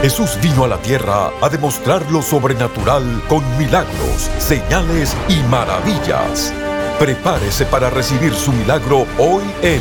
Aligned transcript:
Jesús 0.00 0.38
vino 0.40 0.62
a 0.62 0.68
la 0.68 0.80
tierra 0.80 1.32
a 1.40 1.48
demostrar 1.48 2.08
lo 2.12 2.22
sobrenatural 2.22 3.20
con 3.28 3.42
milagros, 3.58 4.30
señales 4.38 5.16
y 5.28 5.34
maravillas. 5.50 6.54
Prepárese 7.00 7.66
para 7.66 7.90
recibir 7.90 8.32
su 8.32 8.52
milagro 8.52 9.08
hoy 9.18 9.42
en 9.60 9.80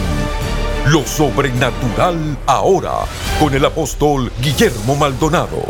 Lo 0.88 1.06
Sobrenatural 1.06 2.36
Ahora 2.48 3.06
con 3.40 3.54
el 3.54 3.64
apóstol 3.64 4.32
Guillermo 4.42 4.96
Maldonado. 4.96 5.62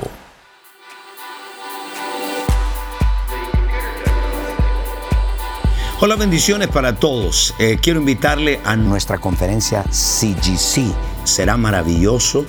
Hola, 5.99 6.15
bendiciones 6.15 6.69
para 6.69 6.95
todos. 6.95 7.53
Eh, 7.59 7.79
quiero 7.81 7.99
invitarle 7.99 8.61
a 8.63 8.77
nuestra 8.77 9.17
conferencia 9.17 9.83
CGC. 9.91 10.93
Será 11.25 11.57
maravilloso 11.57 12.45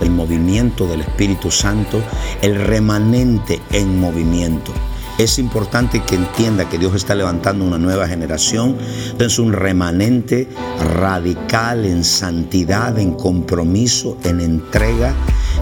el 0.00 0.10
movimiento 0.10 0.86
del 0.86 1.00
Espíritu 1.02 1.50
Santo, 1.50 2.02
el 2.42 2.56
remanente 2.56 3.60
en 3.70 3.98
movimiento. 4.00 4.72
Es 5.18 5.40
importante 5.40 6.00
que 6.04 6.14
entienda 6.14 6.68
que 6.68 6.78
Dios 6.78 6.94
está 6.94 7.16
levantando 7.16 7.64
una 7.64 7.76
nueva 7.76 8.06
generación. 8.06 8.76
Es 9.18 9.40
un 9.40 9.52
remanente 9.52 10.46
radical 10.94 11.84
en 11.84 12.04
santidad, 12.04 12.96
en 13.00 13.14
compromiso, 13.14 14.16
en 14.22 14.40
entrega. 14.40 15.12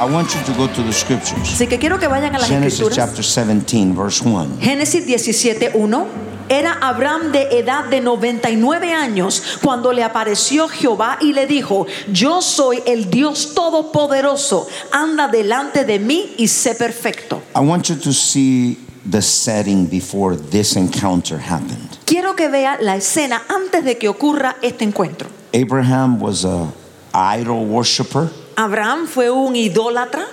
I 0.00 0.04
want 0.04 0.32
you 0.32 0.40
to 0.46 0.52
go 0.56 0.68
to 0.68 0.82
the 0.84 0.92
scriptures. 0.92 1.52
Así 1.52 1.66
que 1.66 1.78
quiero 1.78 1.98
que 1.98 2.06
vayan 2.06 2.36
a 2.36 2.38
las 2.38 2.48
Genesis 2.48 2.74
escrituras. 2.74 2.96
chapter 2.96 3.24
17, 3.24 3.94
verse 3.94 4.24
1. 4.24 4.58
Génesis 4.60 5.04
17:1. 5.04 6.27
Era 6.50 6.78
Abraham 6.80 7.30
de 7.30 7.58
edad 7.58 7.84
de 7.84 8.00
99 8.00 8.94
años 8.94 9.58
cuando 9.62 9.92
le 9.92 10.02
apareció 10.02 10.66
Jehová 10.68 11.18
y 11.20 11.34
le 11.34 11.46
dijo, 11.46 11.86
yo 12.10 12.40
soy 12.40 12.82
el 12.86 13.10
Dios 13.10 13.52
todopoderoso, 13.54 14.66
anda 14.90 15.28
delante 15.28 15.84
de 15.84 15.98
mí 15.98 16.34
y 16.38 16.48
sé 16.48 16.74
perfecto. 16.74 17.42
I 17.54 17.60
want 17.60 17.88
you 17.88 17.96
to 17.96 18.14
see 18.14 18.78
the 19.10 19.20
setting 19.20 19.88
before 19.88 20.36
this 20.36 20.74
encounter 20.76 21.38
happened. 21.38 21.98
Quiero 22.06 22.34
que 22.34 22.48
vea 22.48 22.78
la 22.80 22.96
escena 22.96 23.42
antes 23.48 23.84
de 23.84 23.98
que 23.98 24.08
ocurra 24.08 24.56
este 24.62 24.84
encuentro. 24.84 25.28
Abraham 25.52 26.18
was 26.18 26.46
a 26.46 26.72
idol 27.12 27.66
worshiper, 27.66 28.30
Abraham 28.56 29.06
fue 29.06 29.30
un 29.30 29.54
idólatra 29.54 30.26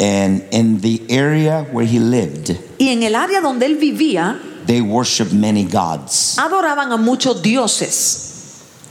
and 0.00 0.42
in 0.50 0.80
the 0.80 1.02
area 1.08 1.64
where 1.70 1.86
he 1.86 2.00
lived, 2.00 2.58
y 2.78 2.88
en 2.88 3.04
el 3.04 3.14
área 3.14 3.40
donde 3.40 3.66
él 3.66 3.76
vivía 3.76 4.40
they 4.66 4.80
worshiped 4.80 5.32
many 5.32 5.64
gods. 5.64 6.36
adoraban 6.38 6.92
a 6.92 6.96
muchos 6.98 7.40
dioses. 7.42 8.30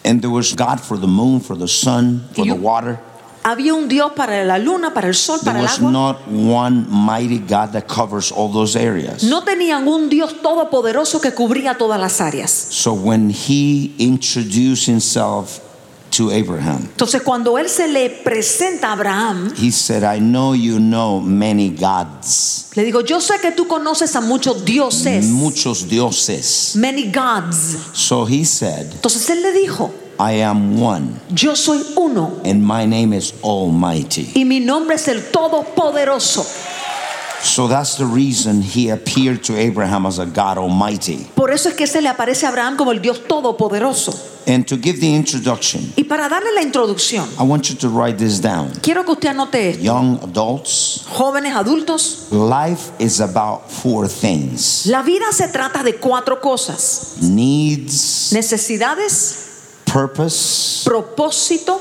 And 0.04 0.22
there 0.22 0.32
was 0.32 0.54
God 0.56 0.80
for 0.82 0.98
the 0.98 1.08
moon, 1.08 1.40
for 1.42 1.56
the 1.56 1.68
sun, 1.68 2.28
for 2.34 2.46
the 2.46 2.56
water. 2.56 3.00
Había 3.44 3.74
un 3.74 3.88
Dios 3.88 4.12
para 4.16 4.46
la 4.46 4.58
luna, 4.58 4.94
para 4.94 5.08
el 5.08 5.16
sol, 5.16 5.40
There 5.40 5.54
para 5.54 5.60
el 5.60 5.64
was 5.66 5.78
agua. 5.80 5.92
not 5.92 6.28
one 6.28 6.86
mighty 6.90 7.40
God 7.40 7.72
that 7.74 7.88
covers 7.88 8.32
all 8.32 8.50
those 8.50 8.76
areas. 8.76 9.24
No 9.24 9.42
tenían 9.42 9.88
un 9.88 10.10
Dios 10.10 10.34
todopoderoso 10.44 11.20
que 11.20 11.32
cubría 11.32 11.76
todas 11.76 12.00
las 12.00 12.20
áreas. 12.22 12.50
So 12.52 12.94
when 12.94 13.32
he 13.32 13.96
introduced 13.98 14.86
himself 14.86 15.60
to 16.12 16.30
Abraham, 16.32 16.88
Entonces 16.92 17.22
cuando 17.24 17.58
él 17.58 17.68
se 17.70 17.88
le 17.88 18.10
presenta 18.10 18.90
a 18.90 18.94
Abraham, 18.94 19.54
he 19.58 19.72
said, 19.72 20.04
I 20.04 20.20
know 20.20 20.54
you 20.54 20.80
know 20.80 21.20
many 21.20 21.70
gods, 21.70 22.70
le 22.76 22.84
digo, 22.84 23.02
yo 23.02 23.20
sé 23.20 23.40
que 23.42 23.52
tú 23.52 23.68
conoces 23.68 24.16
a 24.16 24.22
muchos 24.22 24.64
dioses, 24.66 25.26
muchos 25.26 25.88
dioses. 25.88 26.76
many 26.76 27.12
gods. 27.12 27.78
So 27.94 28.26
he 28.26 28.44
said, 28.44 28.92
Entonces 28.94 29.30
él 29.30 29.42
le 29.42 29.52
dijo, 29.54 29.92
I 30.20 30.42
am 30.42 30.80
one, 30.80 31.20
yo 31.34 31.56
soy 31.56 31.82
uno 31.98 32.42
and 32.46 32.62
my 32.64 32.86
name 32.86 33.14
is 33.14 33.34
Almighty. 33.44 34.32
y 34.36 34.44
mi 34.44 34.60
nombre 34.60 34.96
es 34.96 35.08
el 35.08 35.22
Todopoderoso. 35.32 36.46
So 37.44 37.68
that's 37.68 37.96
the 37.96 38.06
reason 38.06 38.62
he 38.62 38.90
appeared 38.90 39.44
to 39.46 39.58
Abraham 39.58 40.06
as 40.06 40.20
a 40.20 40.28
God 40.28 40.60
Almighty. 40.60 41.26
Por 41.36 41.50
eso 41.50 41.70
es 41.70 41.76
que 41.76 41.88
se 41.88 42.00
le 42.00 42.08
aparece 42.08 42.46
a 42.46 42.50
Abraham 42.50 42.78
como 42.78 42.92
el 42.92 43.00
Dios 43.02 43.22
Todopoderoso. 43.28 44.14
And 44.48 44.68
to 44.70 44.76
give 44.78 45.00
the 45.00 45.16
introduction, 45.16 45.94
Y 45.96 46.04
para 46.04 46.28
darle 46.28 46.52
la 46.56 46.62
introducción, 46.64 47.28
I 47.40 47.44
want 47.44 47.70
you 47.70 47.76
to 47.76 47.90
write 47.90 48.18
this 48.18 48.40
down. 48.42 48.72
quiero 48.82 49.04
que 49.04 49.14
usted 49.14 49.30
anote 49.30 49.70
esto. 49.70 49.84
Young 49.84 50.20
adults, 50.24 51.06
Jóvenes 51.16 51.54
adultos, 51.56 52.32
life 52.32 52.92
is 53.00 53.20
about 53.22 53.70
four 53.70 54.08
things 54.08 54.88
la 54.88 55.04
vida 55.04 55.32
se 55.32 55.48
trata 55.50 55.84
de 55.84 55.94
cuatro 56.00 56.42
cosas. 56.42 57.18
needs, 57.22 58.32
Necesidades, 58.34 59.76
purpose, 59.86 60.84
propósito, 60.86 61.80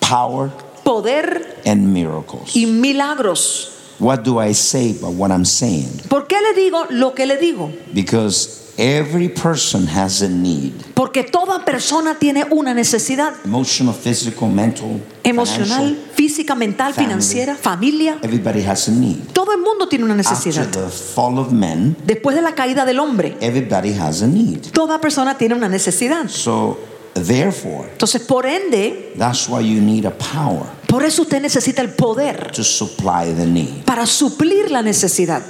power, 0.00 0.50
poder 0.84 1.60
and 1.64 1.92
miracles. 1.92 2.54
y 2.56 2.66
milagros. 2.66 3.68
What 3.98 4.24
do 4.24 4.38
I 4.40 4.52
say 4.52 4.94
by 4.94 5.08
what 5.10 5.30
I'm 5.30 5.44
saying? 5.44 5.88
¿Por 6.08 6.26
qué 6.26 6.40
le 6.40 6.54
digo 6.54 6.86
lo 6.90 7.12
que 7.14 7.24
le 7.24 7.36
digo? 7.38 7.70
Because 7.94 8.61
every 8.78 9.28
person 9.28 9.86
has 9.86 10.22
a 10.22 10.28
need 10.28 10.72
Porque 10.94 11.24
toda 11.24 11.64
persona 11.64 12.14
tiene 12.18 12.44
una 12.50 12.72
necesidad 12.74 13.34
emotional, 13.44 13.94
physical, 13.94 14.48
mental, 14.50 15.00
emocional, 15.24 15.96
física, 16.14 16.54
mental, 16.54 16.92
family. 16.94 17.06
financiera, 17.12 17.54
familia. 17.56 18.18
Everybody 18.22 18.62
has 18.62 18.88
a 18.88 18.92
need. 18.92 19.18
Todo 19.32 19.52
el 19.52 19.58
mundo 19.60 19.88
tiene 19.88 20.04
una 20.04 20.14
After 20.14 20.36
necesidad. 20.36 20.68
the 20.70 20.88
fall 20.90 21.38
of 21.38 21.52
men, 21.52 21.96
Después 22.06 22.34
de 22.36 22.42
la 22.42 22.54
caída 22.54 22.84
del 22.84 22.98
hombre, 23.00 23.36
everybody 23.40 23.92
has 23.92 24.22
a 24.22 24.26
need. 24.26 24.60
toda 24.72 25.00
persona 25.00 25.36
tiene 25.36 25.54
una 25.54 25.68
necesidad. 25.68 26.28
So, 26.28 26.78
therefore, 27.14 27.88
Entonces, 27.92 28.22
por 28.22 28.46
ende, 28.46 29.12
that's 29.18 29.48
why 29.48 29.60
you 29.60 29.80
need 29.80 30.06
a 30.06 30.12
power 30.16 30.64
por 30.86 31.04
eso 31.04 31.22
usted 31.22 31.40
necesita 31.40 31.80
el 31.80 31.88
poder 31.90 32.52
to 32.52 32.62
supply 32.62 33.32
the 33.34 33.46
need. 33.46 33.84
para 33.84 34.06
suplir 34.06 34.70
la 34.70 34.82
necesidad. 34.82 35.42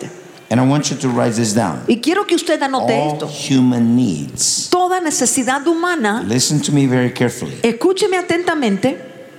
And 0.52 0.60
I 0.60 0.66
want 0.66 0.90
you 0.90 0.98
to 0.98 1.08
write 1.08 1.32
this 1.34 1.54
down. 1.54 1.82
Y 1.88 2.00
quiero 2.02 2.26
que 2.26 2.36
usted 2.36 2.60
anote 2.62 2.92
All 2.92 3.12
esto. 3.14 3.26
human 3.26 3.96
needs. 3.96 4.68
Toda 4.68 5.00
necesidad 5.00 5.64
humana, 5.66 6.22
Listen 6.28 6.60
to 6.60 6.70
me 6.72 6.84
very 6.86 7.10
carefully. 7.14 7.54
escúcheme 7.62 8.18
atentamente, 8.18 8.98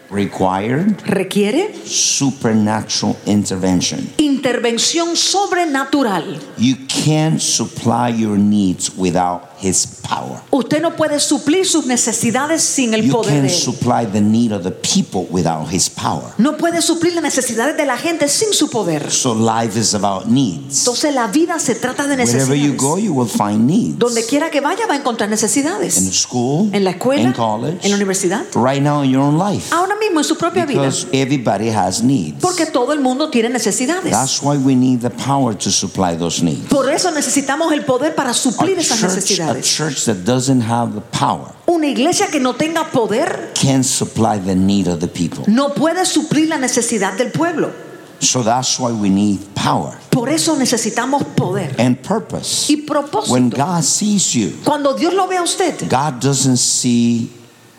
required 0.09 1.01
requiere 1.07 1.71
supernatural 1.85 3.15
intervention. 3.27 4.09
intervención 4.17 5.15
sobrenatural. 5.15 6.39
You 6.57 6.77
can't 6.87 7.39
supply 7.39 8.09
your 8.09 8.37
needs 8.39 8.89
without 8.97 9.52
His 9.63 9.87
power. 9.87 10.41
Usted 10.51 10.81
no 10.81 10.95
puede 10.95 11.19
suplir 11.19 11.65
sus 11.65 11.85
necesidades 11.85 12.61
sin 12.61 12.93
el 12.93 13.03
You 13.05 13.13
poder 13.13 13.41
de 13.43 13.47
él. 13.47 13.49
supply 13.49 14.05
the 14.05 14.19
need 14.21 14.51
of 14.51 14.63
the 14.63 14.71
people 14.71 15.25
without 15.31 15.71
His 15.71 15.89
power. 15.89 16.33
No 16.37 16.57
puede 16.57 16.81
suplir 16.81 17.13
las 17.13 17.23
necesidades 17.23 17.77
de 17.77 17.85
la 17.85 17.97
gente 17.97 18.27
sin 18.27 18.51
su 18.53 18.69
poder. 18.69 19.09
So 19.11 19.33
life 19.33 19.79
is 19.79 19.93
about 19.95 20.25
needs. 20.27 20.79
Entonces 20.79 21.13
la 21.15 21.27
vida 21.27 21.57
se 21.59 21.75
trata 21.75 22.07
de 22.07 22.15
Wherever 22.15 22.55
you 22.55 22.73
go, 22.75 22.95
necesidades. 22.97 23.03
you 23.05 23.13
will 23.13 23.29
find 23.29 23.65
needs. 23.67 23.97
Donde 23.99 24.25
quiera 24.25 24.49
que 24.51 24.59
vaya 24.61 24.85
va 24.87 24.95
a 24.95 24.97
encontrar 24.97 25.27
In 25.29 25.31
necesidades. 25.31 25.93
school, 26.13 26.69
En 26.73 26.83
la 26.83 26.91
escuela, 26.91 27.21
in 27.23 27.31
college, 27.33 27.77
en 27.83 27.91
la 27.91 27.95
universidad, 27.95 28.43
right 28.55 28.81
now 28.81 29.01
in 29.03 29.11
your 29.11 29.21
own 29.23 29.37
life. 29.37 29.73
ahora 29.73 29.95
mismo 29.95 30.19
en 30.19 30.25
su 30.25 30.35
propia 30.37 30.65
vida. 30.65 30.81
Because 30.81 31.07
everybody 31.13 31.69
has 31.69 32.03
needs. 32.03 32.39
Porque 32.41 32.65
todo 32.65 32.91
el 32.93 32.99
mundo 32.99 33.29
tiene 33.29 33.49
necesidades. 33.49 34.11
That's 34.11 34.41
why 34.41 34.57
we 34.57 34.75
need 34.75 34.99
the 34.99 35.09
power 35.09 35.55
to 35.57 35.71
supply 35.71 36.17
those 36.17 36.43
needs. 36.43 36.67
Por 36.69 36.89
eso 36.89 37.11
necesitamos 37.11 37.71
el 37.71 37.85
poder 37.85 38.13
para 38.15 38.33
suplir 38.33 38.77
esas 38.77 38.99
church, 38.99 39.13
a 39.57 39.61
church 39.61 40.05
that 40.05 40.23
doesn't 40.25 40.61
have 40.61 40.93
the 40.93 41.01
power 41.01 41.53
Una 41.67 41.87
iglesia 41.87 42.27
que 42.31 42.39
no 42.39 42.53
tenga 42.53 42.83
poder 42.91 43.51
can't 43.55 43.85
supply 43.85 44.37
the 44.37 44.55
need 44.55 44.87
of 44.87 44.99
the 44.99 45.07
people. 45.07 45.43
no 45.47 45.69
puede 45.69 46.05
suplir 46.05 46.47
la 46.49 46.57
necesidad 46.57 47.17
del 47.17 47.31
pueblo. 47.31 47.71
So 48.19 48.41
that's 48.41 48.79
why 48.79 48.91
we 48.93 49.09
need 49.09 49.39
power 49.53 49.97
Por 50.09 50.29
eso 50.29 50.55
necesitamos 50.55 51.23
poder 51.35 51.75
and 51.77 51.97
purpose. 52.01 52.69
y 52.71 52.77
propósito. 52.85 53.31
When 53.33 53.49
God 53.49 53.83
sees 53.83 54.33
you, 54.33 54.51
Cuando 54.63 54.95
Dios 54.95 55.13
lo 55.13 55.27
ve 55.27 55.35
a 55.37 55.41
usted, 55.43 55.89
God 55.89 56.21
doesn't 56.21 56.57
see 56.57 57.29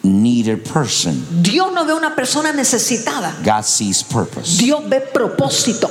needed 0.02 0.64
person. 0.66 1.24
Dios 1.42 1.72
no 1.72 1.84
ve 1.86 1.92
a 1.92 1.96
una 1.96 2.14
persona 2.14 2.52
necesitada. 2.52 3.32
God 3.42 3.64
sees 3.64 4.02
purpose. 4.02 4.58
Dios 4.58 4.82
ve 4.86 5.00
propósito. 5.00 5.88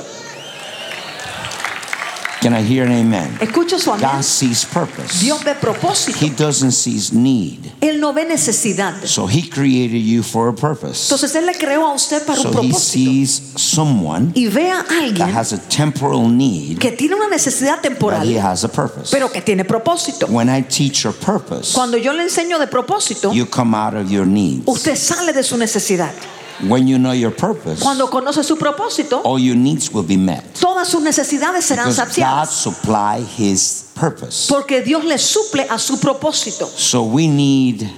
Can 2.44 2.52
I 2.52 2.60
hear 2.60 2.84
an 2.84 2.92
amen? 2.92 3.38
Escucha 3.40 3.78
su 3.78 3.90
amén. 3.90 4.02
God 4.02 4.22
sees 4.22 4.66
purpose. 4.66 5.18
Dios 5.18 5.42
ve 5.42 5.54
propósito. 5.54 6.18
He 6.20 6.28
doesn't 6.28 6.72
see 6.72 7.00
need. 7.18 7.72
Él 7.80 7.98
no 8.00 8.12
ve 8.12 8.26
necesidad. 8.26 9.02
So 9.06 9.26
he 9.26 9.48
created 9.48 10.02
you 10.02 10.22
for 10.22 10.48
a 10.48 10.52
purpose. 10.52 11.06
Entonces 11.08 11.34
Él 11.36 11.46
le 11.46 11.54
creó 11.54 11.86
a 11.86 11.94
usted 11.94 12.22
para 12.26 12.38
un 12.38 12.52
So 12.52 12.62
he 12.62 12.74
sees 12.74 13.54
someone 13.56 14.32
Y 14.34 14.48
ve 14.48 14.70
a 14.70 14.84
that 15.16 15.30
has 15.30 15.54
a 15.54 15.58
temporal 15.70 16.28
need, 16.28 16.78
que 16.78 16.92
tiene 16.92 17.14
una 17.14 17.28
necesidad 17.28 17.80
but 17.98 18.26
he 18.26 18.38
has 18.38 18.62
a 18.62 18.68
purpose. 18.68 19.10
pero 19.10 19.32
que 19.32 19.40
tiene 19.40 19.64
propósito. 19.64 20.26
When 20.28 20.50
I 20.50 20.60
teach 20.60 21.04
your 21.04 21.14
purpose, 21.14 21.72
Cuando 21.72 21.96
yo 21.96 22.12
le 22.12 22.24
enseño 22.24 22.58
de 22.58 22.66
propósito, 22.66 23.32
you 23.32 23.46
come 23.46 23.74
out 23.74 23.94
of 23.94 24.10
your 24.10 24.26
needs. 24.26 24.64
usted 24.66 24.96
sale 24.96 25.32
de 25.32 25.42
su 25.42 25.56
necesidad. 25.56 26.12
When 26.60 26.86
you 26.86 26.98
know 26.98 27.12
your 27.12 27.32
purpose, 27.34 27.80
Cuando 27.80 28.08
conoce 28.08 28.44
su 28.44 28.56
propósito, 28.56 29.20
all 29.24 29.38
your 29.40 29.56
needs 29.56 29.90
will 29.92 30.04
be 30.06 30.16
met. 30.16 30.44
todas 30.60 30.88
sus 30.88 31.02
necesidades 31.02 31.64
serán 31.64 31.86
Because 31.88 31.96
God 31.98 32.08
saciadas. 32.08 32.48
supply 32.50 33.20
his 33.36 33.90
purpose. 33.94 34.46
Porque 34.48 34.82
Dios 34.82 35.04
le 35.04 35.18
suple 35.18 35.66
a 35.68 35.78
su 35.78 35.98
propósito. 35.98 36.66
So 36.66 37.02
we 37.02 37.26
need 37.26 37.88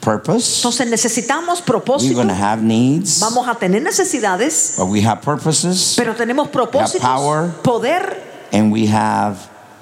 purpose. 0.00 0.58
Entonces 0.62 0.88
necesitamos 0.88 1.60
propósito. 1.62 2.08
We're 2.08 2.14
going 2.14 2.28
to 2.28 2.34
have 2.34 2.62
needs, 2.62 3.20
Vamos 3.20 3.46
a 3.46 3.54
tener 3.54 3.80
necesidades, 3.82 4.74
but 4.78 4.86
we 4.86 5.02
have 5.02 5.20
purposes 5.22 5.94
pero 5.96 6.14
tenemos 6.14 6.48
propósitos, 6.48 6.94
we 6.94 7.00
have 7.00 7.16
power. 7.16 7.54
poder 7.62 8.22
and 8.52 8.72
we 8.72 8.86
have 8.86 9.36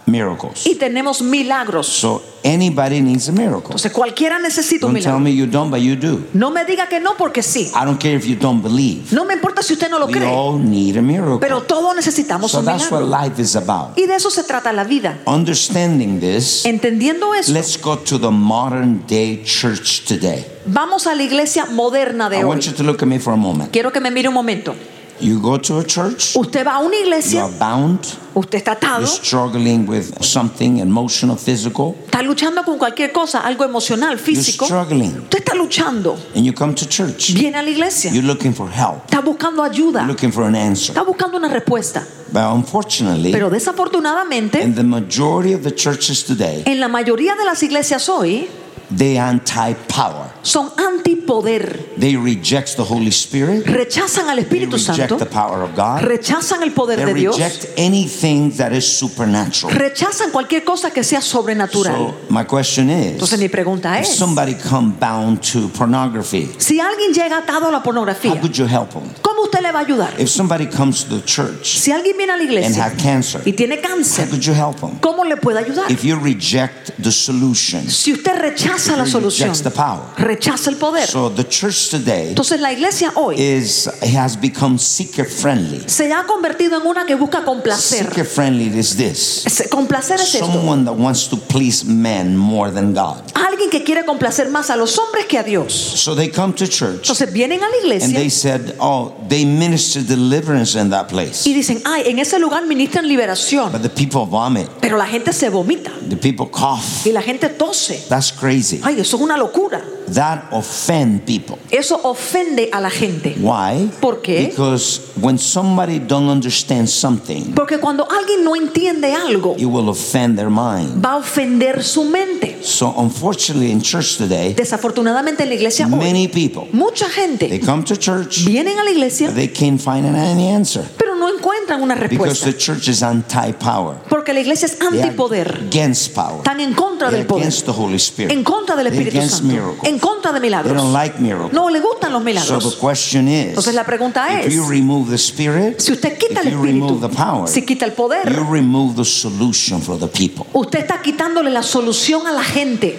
miracles. 0.08 0.66
y 0.66 0.75
tenemos 0.76 1.22
milagros. 1.22 1.87
So 1.87 2.22
anybody 2.44 3.00
needs 3.00 3.28
a 3.28 3.32
miracle. 3.32 3.66
Entonces 3.66 3.93
cualquiera 3.93 4.38
necesita 4.38 4.87
un 4.87 4.94
Don't 4.94 5.02
tell 5.05 5.19
milagro. 5.20 5.20
me 5.20 5.34
you 5.34 5.46
don't, 5.46 5.70
but 5.70 5.81
you 5.81 5.94
do. 5.96 6.25
No 6.32 6.50
me 6.50 6.64
diga 6.64 6.88
que 6.88 6.99
no 7.00 7.16
porque 7.16 7.43
sí. 7.43 7.70
I 7.75 7.84
don't 7.84 8.00
care 8.00 8.16
if 8.16 8.25
you 8.26 8.37
don't 8.37 8.62
believe. 8.62 9.12
No 9.12 9.25
me 9.25 9.34
importa 9.34 9.62
si 9.62 9.75
usted 9.75 9.90
no 9.90 9.99
lo 9.99 10.06
We 10.06 10.12
cree, 10.14 10.26
all 10.26 10.58
need 10.58 10.96
a 10.96 11.02
miracle. 11.02 11.38
pero 11.40 11.62
todos 11.62 11.94
necesitamos 11.94 12.50
So 12.50 12.60
un 12.60 12.64
that's 12.64 12.90
what 12.90 13.02
milagro. 13.02 13.28
life 13.28 13.40
is 13.43 13.55
about. 13.56 13.96
Y 13.99 14.06
de 14.06 14.14
eso 14.16 14.31
se 14.31 14.43
trata 14.44 14.72
la 14.72 14.84
vida. 14.84 15.19
Understanding 15.26 16.20
this, 16.20 16.64
Entendiendo 16.64 17.34
eso, 17.34 17.52
let's 17.52 17.76
go 17.81 17.96
to 17.99 18.19
the 18.19 18.31
modern 18.31 19.04
day 19.06 19.43
church 19.44 20.04
today. 20.06 20.44
vamos 20.66 21.06
a 21.06 21.14
la 21.14 21.22
iglesia 21.22 21.66
moderna 21.66 22.26
I 22.26 22.31
de 22.31 22.37
hoy. 22.38 22.44
want 22.44 22.62
you 22.66 22.72
to 22.72 22.82
look 22.82 23.02
at 23.02 23.08
me 23.08 23.19
for 23.19 23.32
a 23.32 23.37
moment. 23.37 23.70
Quiero 23.72 23.93
que 23.93 24.00
me 24.00 24.11
mire 24.11 24.28
un 24.28 24.34
momento. 24.34 24.75
You 25.20 25.41
go 25.41 25.59
to 25.59 25.79
a 25.81 25.85
church, 25.85 26.37
Usted 26.37 26.65
va 26.65 26.76
a 26.76 26.79
una 26.81 26.94
you 26.97 27.03
iglesia, 27.03 27.44
are 27.44 27.53
bound, 27.59 27.99
usted 28.35 28.59
está 28.59 28.73
atado, 28.73 29.00
you're 29.00 29.06
struggling 29.25 29.85
with 29.88 30.23
something 30.23 30.79
emotional, 30.79 31.37
physical, 31.37 31.97
está 32.06 32.23
luchando 32.23 32.62
con 32.65 32.79
cualquier 32.79 33.11
cosa, 33.12 33.41
algo 33.41 33.65
emocional, 33.65 34.11
you're 34.11 34.23
físico. 34.25 34.65
struggling, 34.67 35.19
Usted 35.25 35.38
está 35.41 35.55
luchando, 35.55 36.17
and 36.37 36.44
you 36.47 36.53
come 36.53 36.73
to 36.75 36.87
church. 36.87 37.32
viene 37.35 37.56
a 37.59 37.62
la 37.62 37.70
iglesia, 37.70 38.12
You're 38.12 38.26
looking 38.26 38.55
for 38.55 38.70
help, 38.70 39.06
está 39.06 39.20
buscando 39.20 39.62
ayuda, 39.65 40.00
you're 40.03 40.06
looking 40.12 40.31
for 40.31 40.44
an 40.44 40.55
answer. 40.55 40.93
está 40.94 41.03
buscando 41.03 41.37
una 41.37 41.49
respuesta. 41.49 42.06
But 42.32 42.43
unfortunately, 42.55 43.32
Pero 43.32 43.50
desafortunadamente, 43.50 44.62
in 44.62 44.75
the 44.76 44.85
majority 44.85 45.53
of 45.53 45.62
the 45.62 45.75
churches 45.75 46.23
today, 46.25 46.62
en 46.67 46.79
la 46.79 46.87
mayoría 46.88 47.35
de 47.35 47.44
las 47.44 47.61
iglesias 47.64 48.09
hoy 48.09 48.49
they 48.96 49.19
anti-power. 49.19 50.32
son 50.43 50.70
antipoder. 50.76 51.96
They 51.96 52.17
reject 52.17 52.76
the 52.76 52.85
Holy 52.85 53.11
Spirit. 53.11 53.67
Rechazan 53.67 54.29
al 54.29 54.37
They 54.37 54.44
Espíritu 54.44 54.73
reject 54.76 54.96
Santo, 54.99 55.17
the 55.19 55.26
power 55.26 55.62
of 55.62 55.75
God. 55.76 56.02
rechazan 56.02 56.62
el 56.62 56.73
poder 56.73 56.96
They 56.96 57.06
de 57.06 57.14
Dios, 57.14 57.37
reject 57.38 57.67
anything 57.76 58.50
that 58.56 58.73
is 58.73 58.87
supernatural. 58.87 59.75
rechazan 59.76 60.31
cualquier 60.31 60.64
cosa 60.64 60.90
que 60.90 61.02
sea 61.05 61.20
sobrenatural. 61.20 61.96
So 61.96 62.14
my 62.31 62.44
question 62.44 62.88
is, 62.90 63.12
Entonces 63.14 63.38
mi 63.38 63.49
pregunta 63.49 63.99
if 63.99 64.06
es, 64.06 64.17
somebody 64.17 64.55
come 64.55 64.94
bound 64.99 65.40
to 65.52 65.69
pornography, 65.69 66.49
si 66.58 66.81
alguien 66.81 67.12
llega 67.12 67.38
atado 67.38 67.69
a 67.69 67.70
la 67.70 67.79
how 67.79 67.82
pornografía, 67.85 68.40
could 68.40 68.55
you 68.56 68.67
help 68.67 68.90
them? 68.93 69.11
¿cómo 69.23 69.43
usted 69.44 69.61
le 69.61 69.73
va 69.73 69.81
a 69.81 69.82
ayudar? 69.82 70.19
If 70.19 70.29
somebody 70.31 70.67
comes 70.67 71.05
to 71.05 71.17
the 71.19 71.25
church 71.25 71.79
Si 71.79 71.90
alguien 71.93 72.17
viene 72.17 72.32
a 72.32 72.37
la 72.37 72.43
and 72.43 72.50
iglesia 72.52 72.85
have 72.85 72.96
cancer, 72.96 73.43
y 73.44 73.52
tiene 73.52 73.76
how 73.76 73.82
cáncer, 73.96 74.29
could 74.29 74.43
you 74.43 74.55
help 74.55 74.81
them? 74.81 74.99
¿cómo 75.00 75.25
le 75.25 75.37
puede 75.37 75.58
ayudar? 75.58 75.90
If 75.90 76.05
you 76.05 76.17
reject 76.19 76.93
the 77.02 77.12
solution, 77.12 77.88
Si 77.88 78.12
usted 78.12 78.38
rechaza 78.40 78.77
la 78.96 79.04
He 79.04 79.10
solución, 79.10 79.48
rejects 79.48 79.62
the 79.62 79.70
power. 79.70 80.00
rechaza 80.16 80.70
el 80.70 80.76
poder. 80.76 81.06
so 81.08 81.28
the 81.30 81.44
church 81.44 81.90
today 81.90 82.28
Entonces 82.28 82.60
la 82.60 82.72
iglesia 82.72 83.12
hoy 83.16 83.36
is 83.38 83.88
has 84.14 84.36
become 84.40 84.78
seeker 84.78 85.25
friendly. 85.26 85.82
se 85.86 86.12
ha 86.12 86.25
convertido 86.26 86.80
en 86.80 86.86
una 86.86 87.04
que 87.06 87.14
busca 87.16 87.44
complacer. 87.44 88.06
Seeker 88.06 88.25
friendly 88.25 88.66
is 88.78 88.96
this. 88.96 89.44
Complacer 89.70 90.16
es 90.20 90.34
esto. 90.34 90.46
Someone 90.46 90.84
that 90.84 90.94
wants 90.96 91.28
to 91.28 91.36
please 91.36 91.84
men 91.84 92.36
more 92.36 92.70
than 92.70 92.92
God. 92.94 93.22
Alguien 93.34 93.70
que 93.70 93.82
quiere 93.82 94.04
complacer 94.04 94.50
más 94.50 94.70
a 94.70 94.76
los 94.76 94.98
hombres 94.98 95.26
que 95.26 95.38
a 95.38 95.42
Dios. 95.42 95.72
So 95.72 96.14
they 96.14 96.28
come 96.30 96.52
to 96.54 96.66
church 96.66 97.00
Entonces 97.08 97.32
vienen 97.32 97.58
a 97.62 97.69
la 97.69 97.75
and 97.76 97.84
iglesia 97.84 98.19
they 98.19 98.30
said, 98.30 98.75
"Oh, 98.78 99.14
they 99.28 99.44
minister 99.44 100.02
deliverance 100.02 100.78
in 100.78 100.90
that 100.90 101.08
place." 101.08 101.48
y 101.48 101.54
dicen, 101.54 101.80
ay, 101.84 102.02
en 102.06 102.19
ese 102.19 102.38
lugar 102.38 102.64
ministran 102.66 103.06
liberación. 103.08 103.72
But 103.72 103.82
the 103.82 103.88
people 103.88 104.26
vomit. 104.26 104.69
Pero 104.80 104.96
la 104.96 105.06
gente 105.06 105.32
se 105.32 105.49
vomita 105.49 105.90
The 106.08 106.16
people 106.16 106.47
cough. 106.50 107.06
y 107.06 107.12
la 107.12 107.23
gente 107.23 107.49
tose. 107.49 108.02
That's 108.08 108.30
crazy. 108.32 108.67
Ay, 108.82 109.00
eso 109.00 109.16
es 109.16 109.22
una 109.22 109.37
locura. 109.37 109.82
That 110.14 110.44
offend 110.52 111.22
people. 111.26 111.56
Eso 111.70 112.00
ofende 112.02 112.70
a 112.72 112.80
la 112.80 112.88
gente. 112.88 113.37
Why? 113.38 113.90
¿Por 114.00 114.22
qué? 114.22 114.46
Because 114.48 115.00
when 115.20 115.38
somebody 115.38 115.98
don't 115.98 116.30
understand 116.30 116.88
something, 116.88 117.52
Porque 117.54 117.78
cuando 117.78 118.06
alguien 118.10 118.42
no 118.42 118.56
entiende 118.56 119.12
algo, 119.14 119.54
it 119.58 119.66
will 119.66 119.88
offend 119.90 120.37
their 120.38 120.48
mind. 120.50 121.04
va 121.04 121.12
a 121.12 121.16
ofender 121.16 121.82
su 121.82 122.04
mente. 122.04 122.58
So 122.62 122.94
unfortunately 122.96 123.70
in 123.70 123.82
church 123.82 124.16
today, 124.16 124.54
Desafortunadamente 124.54 125.42
en 125.42 125.50
la 125.50 125.54
iglesia 125.54 125.87
hoy, 125.87 125.98
many 125.98 126.28
people 126.28 126.68
mucha 126.72 127.06
they 127.06 127.14
gente 127.26 127.60
come 127.60 127.84
to 127.84 127.96
church, 127.96 128.44
vienen 128.46 128.78
a 128.78 128.84
la 128.84 128.90
iglesia, 128.90 129.30
they 129.32 129.48
can't 129.48 129.80
find 129.80 130.06
any 130.06 130.48
answer 130.50 130.84
pero 130.96 131.08
no 131.28 131.37
encuentran 131.37 131.82
una 131.82 131.94
because 131.94 132.08
respuesta. 132.18 132.47
the 132.47 132.56
church 132.56 132.88
is 132.88 133.02
anti-power. 133.02 133.97
Porque 134.08 134.32
la 134.32 134.40
iglesia 134.40 134.66
es 134.66 134.78
antipoder. 134.80 135.64
against 135.68 136.14
power. 136.14 136.38
Están 136.38 136.61
en 136.61 136.75
contra 136.75 137.08
They're 137.08 137.18
del 137.18 137.26
poder. 137.26 137.42
against 137.44 137.66
the 137.66 137.73
Holy 137.73 137.97
Spirit. 137.97 138.32
En 138.32 138.44
contra 138.44 138.76
del 138.76 138.87
Espíritu 138.88 139.20
Santo. 139.28 139.44
miracles. 139.44 139.78
En 139.85 139.99
contra 139.99 140.32
de 140.32 140.40
milagros. 140.40 140.92
like 140.92 141.18
miracles. 141.20 141.52
No 141.52 141.68
le 141.70 141.80
gustan 141.80 142.12
los 142.12 142.20
So 142.20 142.25
the 142.25 142.32
milagros. 142.32 142.76
question 142.76 143.28
is, 143.28 143.49
Entonces 143.49 143.75
la 143.75 143.85
pregunta 143.85 144.40
es, 144.40 144.52
you 144.52 144.64
remove 144.68 145.11
the 145.11 145.18
spirit, 145.18 145.78
si 145.80 145.92
usted 145.92 146.16
quita 146.18 146.40
el 146.40 146.50
you 146.52 146.62
remove 146.62 146.94
espíritu, 146.97 147.08
the 147.08 147.16
power, 147.16 147.49
si 147.49 147.62
quita 147.62 147.85
el 147.85 147.92
poder, 147.92 148.30
you 148.32 148.44
remove 148.50 148.97
the 148.97 149.04
solution 149.04 149.80
for 149.80 149.99
the 149.99 150.06
people. 150.08 150.47
usted 150.52 150.80
está 150.80 151.00
quitándole 151.02 151.50
la 151.50 151.62
solución 151.62 152.26
a 152.26 152.32
la 152.32 152.42
gente. 152.44 152.99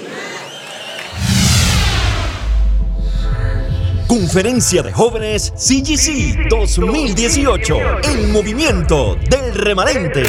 Conferencia 4.10 4.82
de 4.82 4.92
Jóvenes 4.92 5.54
CGC 5.56 6.50
2018. 6.50 7.75
El 8.01 8.30
movimiento 8.30 9.16
del 9.30 9.54
remanente. 9.54 10.24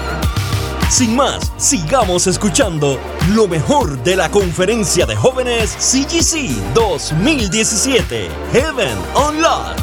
Sin 0.91 1.17
más, 1.17 1.53
sigamos 1.57 2.27
escuchando 2.27 3.01
lo 3.35 3.49
mejor 3.49 4.03
de 4.05 4.17
la 4.17 4.31
conferencia 4.31 5.07
de 5.07 5.17
jóvenes 5.17 5.71
CGC 5.71 6.75
2017 6.75 8.29
Heaven 8.53 8.97
Unlocked. 9.17 9.83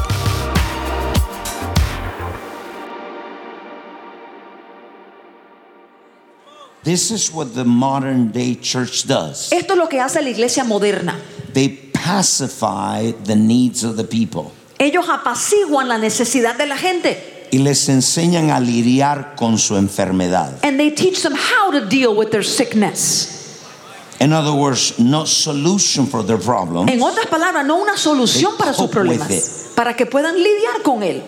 This 6.84 7.10
is 7.10 7.30
what 7.32 7.54
the 7.54 7.64
modern 7.64 8.32
day 8.32 8.56
church 8.56 9.06
does. 9.06 9.52
Esto 9.52 9.74
es 9.74 9.78
lo 9.78 9.88
que 9.88 10.00
hace 10.00 10.22
la 10.22 10.30
iglesia 10.30 10.64
moderna. 10.64 11.16
They 11.52 11.68
pacify 11.92 13.12
the 13.24 13.36
needs 13.36 13.84
of 13.84 13.96
the 13.96 14.04
people 14.04 14.52
Ellos 14.82 15.08
apaciguan 15.08 15.86
la 15.86 15.96
necesidad 15.96 16.56
de 16.56 16.66
la 16.66 16.76
gente. 16.76 17.31
Y 17.52 17.58
les 17.58 17.88
enseñan 17.90 18.50
a 18.50 18.58
lidiar 18.58 19.34
con 19.36 19.58
su 19.58 19.76
enfermedad. 19.76 20.58
And 20.64 20.78
they 20.78 20.90
teach 20.90 21.22
them 21.22 21.34
how 21.34 21.70
to 21.70 21.86
deal 21.86 22.16
with 22.16 22.30
their 22.30 22.42
sickness. 22.42 23.28
In 24.20 24.32
other 24.32 24.52
words, 24.52 24.98
no 24.98 25.26
solution 25.26 26.06
for 26.06 26.24
their 26.24 26.38
problem. 26.38 26.88
En 26.88 27.02
otras 27.02 27.26
palabras, 27.26 27.66
no 27.66 27.76
una 27.76 27.96
solución 27.96 28.56
para 28.56 28.72
sus 28.72 28.88
problemas, 28.88 29.72
para 29.76 29.94
que 29.94 30.06
puedan 30.06 30.34
lidiar 30.36 30.82
con 30.82 31.02
él. 31.02 31.22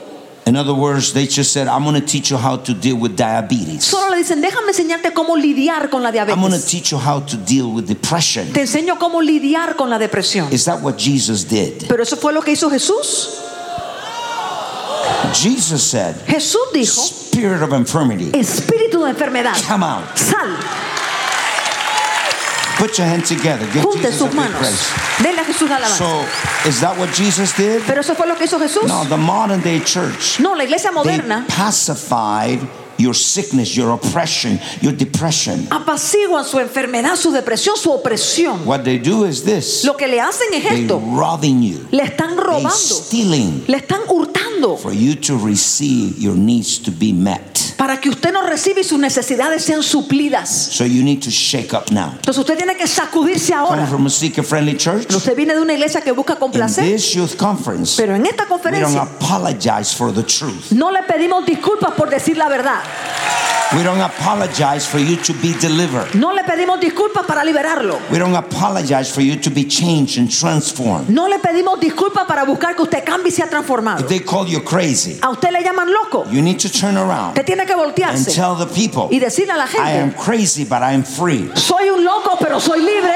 In 0.47 0.57
other 0.57 0.75
words, 0.75 1.13
they 1.13 1.27
just 1.27 1.53
said, 1.53 1.69
I'm 1.69 1.85
going 1.85 2.01
to 2.01 2.07
teach 2.07 2.31
you 2.31 2.37
how 2.37 2.57
to 2.57 2.75
deal 2.75 2.97
with 2.97 3.17
diabetes. 3.17 3.85
Solo 3.85 4.11
le 4.11 4.19
dicen, 4.19 4.41
déjame 4.41 4.69
enseñarte 4.69 5.13
cómo 5.13 5.37
lidiar 5.37 5.91
con 5.91 6.03
la 6.03 6.11
I'm 6.11 6.27
going 6.41 6.53
to 6.53 6.59
diabetes. 6.59 6.65
teach 6.71 6.91
you 6.93 6.99
how 6.99 7.21
to 7.21 7.37
deal 7.37 7.71
with 7.71 7.87
depression. 7.87 8.53
Te 8.53 8.61
enseño 8.63 8.99
cómo 8.99 9.21
lidiar 9.21 9.77
con 9.77 9.91
la 9.91 9.99
depresión. 9.99 10.51
Is 10.53 10.65
that 10.67 10.81
what 10.81 10.97
Jesus 10.97 11.45
did? 11.45 11.87
Pero 11.89 12.03
eso 12.03 12.17
fue 12.17 12.33
lo 12.33 12.43
que 12.43 12.53
hizo 12.53 12.71
Jesús. 12.71 13.41
Jesus 15.35 15.83
said, 15.83 16.15
Jesús 16.27 16.73
dijo, 16.73 17.01
Spirit 17.01 17.63
of 17.63 17.73
infirmity, 17.73 18.31
espíritu 18.33 19.05
de 19.05 19.11
enfermedad, 19.11 19.55
come 19.67 19.83
out. 19.83 20.17
sal, 20.17 20.57
Put 22.77 22.99
your 22.99 23.07
hands 23.07 23.29
together. 23.29 23.65
Give 23.73 23.83
junte 23.85 24.03
Jesus 24.03 24.19
sus 24.19 24.35
manos. 24.35 24.93
Denle 25.23 25.41
a 25.41 25.45
Jesús 25.45 25.71
alabanza. 25.71 25.97
So, 25.97 26.69
is 26.69 26.81
that 26.81 26.99
what 26.99 27.13
Jesus 27.15 27.57
did? 27.57 27.83
Pero 27.87 28.01
eso 28.01 28.15
fue 28.15 28.27
lo 28.27 28.35
que 28.35 28.47
hizo 28.47 28.59
Jesús. 28.59 28.89
No, 28.89 29.05
the 29.05 29.17
modern 29.17 29.61
day 29.61 29.79
church, 29.81 30.41
No, 30.41 30.55
la 30.55 30.65
iglesia 30.65 30.91
they 30.91 30.97
moderna 30.97 31.47
pacified 31.47 32.61
your 32.99 33.15
sickness, 33.15 33.77
your 33.77 33.93
oppression, 33.93 34.59
your 34.81 34.93
depression. 34.93 35.67
apaciguan 35.71 36.45
su 36.45 36.59
enfermedad, 36.61 37.17
su 37.17 37.31
depresión, 37.33 37.77
su 37.77 37.91
opresión. 37.91 38.65
What 38.67 38.85
they 38.85 38.99
do 38.99 39.25
is 39.27 39.43
this 39.45 39.85
Lo 39.85 39.97
que 39.97 40.07
le 40.09 40.21
hacen 40.21 40.49
es 40.55 40.63
they 40.69 40.83
esto. 40.83 40.99
robbing 41.01 41.63
you, 41.63 41.87
Le 41.91 42.03
están 42.05 42.31
they 42.37 42.45
robando, 42.45 42.71
stealing 42.71 43.65
le 43.67 43.77
están 43.79 44.01
hurtando 44.09 44.77
for 44.79 44.93
you 44.93 45.15
to 45.17 45.37
receive 45.39 46.19
your 46.19 46.37
needs 46.37 46.79
to 46.79 46.91
be 46.91 47.13
met. 47.13 47.74
Para 47.77 48.01
que 48.01 48.09
usted 48.09 48.33
no 48.33 48.43
reciba 48.43 48.81
y 48.81 48.85
sus 48.85 48.99
necesidades 48.99 49.65
sean 49.65 49.83
suplidas. 49.83 50.49
So 50.49 50.85
you 50.85 51.03
need 51.03 51.23
to 51.23 51.31
shake 51.31 51.73
up 51.75 51.91
now. 51.91 52.13
Entonces 52.17 52.39
usted 52.39 52.57
tiene 52.57 52.77
que 52.77 52.87
sacudirse 52.87 53.53
ahora. 53.55 53.87
from 53.87 54.07
a 54.07 54.11
church, 54.77 55.07
Pero 55.07 55.19
Usted 55.19 55.37
viene 55.37 55.55
de 55.55 55.61
una 55.61 55.73
iglesia 55.75 56.01
que 56.01 56.13
busca 56.13 56.35
in 56.35 56.39
complacer, 56.39 56.85
this 56.85 57.13
youth 57.15 57.37
conference, 57.37 57.95
pero 57.97 58.15
en 58.15 58.27
esta 58.27 58.45
we 58.45 58.49
don't 58.49 58.63
conferencia 58.63 59.03
apologize 59.03 59.93
for 59.95 60.13
the 60.13 60.23
truth. 60.23 60.71
no 60.73 60.91
le 60.91 61.03
pedimos 61.03 61.45
disculpas 61.47 61.93
por 61.95 62.11
decir 62.11 62.37
la 62.37 62.49
verdad. 62.49 62.81
We 63.73 63.83
don't 63.83 64.01
apologize 64.01 64.87
for 64.87 65.01
you 65.01 65.17
to 65.17 65.33
be 65.43 65.53
delivered. 65.55 66.15
No 66.15 66.33
le 66.33 66.45
pedimos 66.45 66.79
disculpas 66.81 67.25
para 67.27 67.43
liberarlo. 67.45 67.99
We 68.09 68.19
don't 68.19 68.37
apologize 68.37 69.11
for 69.11 69.21
you 69.21 69.35
to 69.41 69.51
be 69.51 69.65
changed 69.67 70.17
and 70.17 70.31
transformed. 70.31 71.09
No 71.09 71.27
le 71.27 71.41
pedimos 71.41 71.81
disculpas 71.81 72.25
para 72.27 72.45
buscar 72.45 72.77
que 72.77 72.83
usted 72.83 73.03
cambie 73.05 73.31
y 73.31 73.33
sea 73.33 73.49
transformado. 73.49 74.01
If 74.03 74.07
they 74.09 74.21
call 74.21 74.47
you 74.47 74.63
crazy, 74.63 75.19
A 75.23 75.31
usted 75.31 75.51
le 75.51 75.63
llaman 75.65 75.89
loco. 75.93 76.25
you 76.31 76.41
need 76.41 76.59
to 76.61 76.69
turn 76.71 76.97
around 76.97 77.31
Usted 77.31 77.45
tiene 77.47 77.67
que 77.67 77.74
and 77.83 77.95
voltearse 77.95 78.35
tell 78.35 78.55
the 78.55 78.67
people, 78.67 79.09
y 79.11 79.19
decirle 79.19 79.53
a 79.53 79.57
la 79.57 79.67
I 79.67 79.93
am 79.99 80.13
crazy, 80.13 80.65
but 80.65 80.83
I 80.83 80.93
am 80.93 81.05
free. 81.05 81.51
soy 81.55 81.89
un 81.89 82.05
loco 82.05 82.37
pero 82.39 82.59
soy 82.59 82.81
libre. 82.81 83.15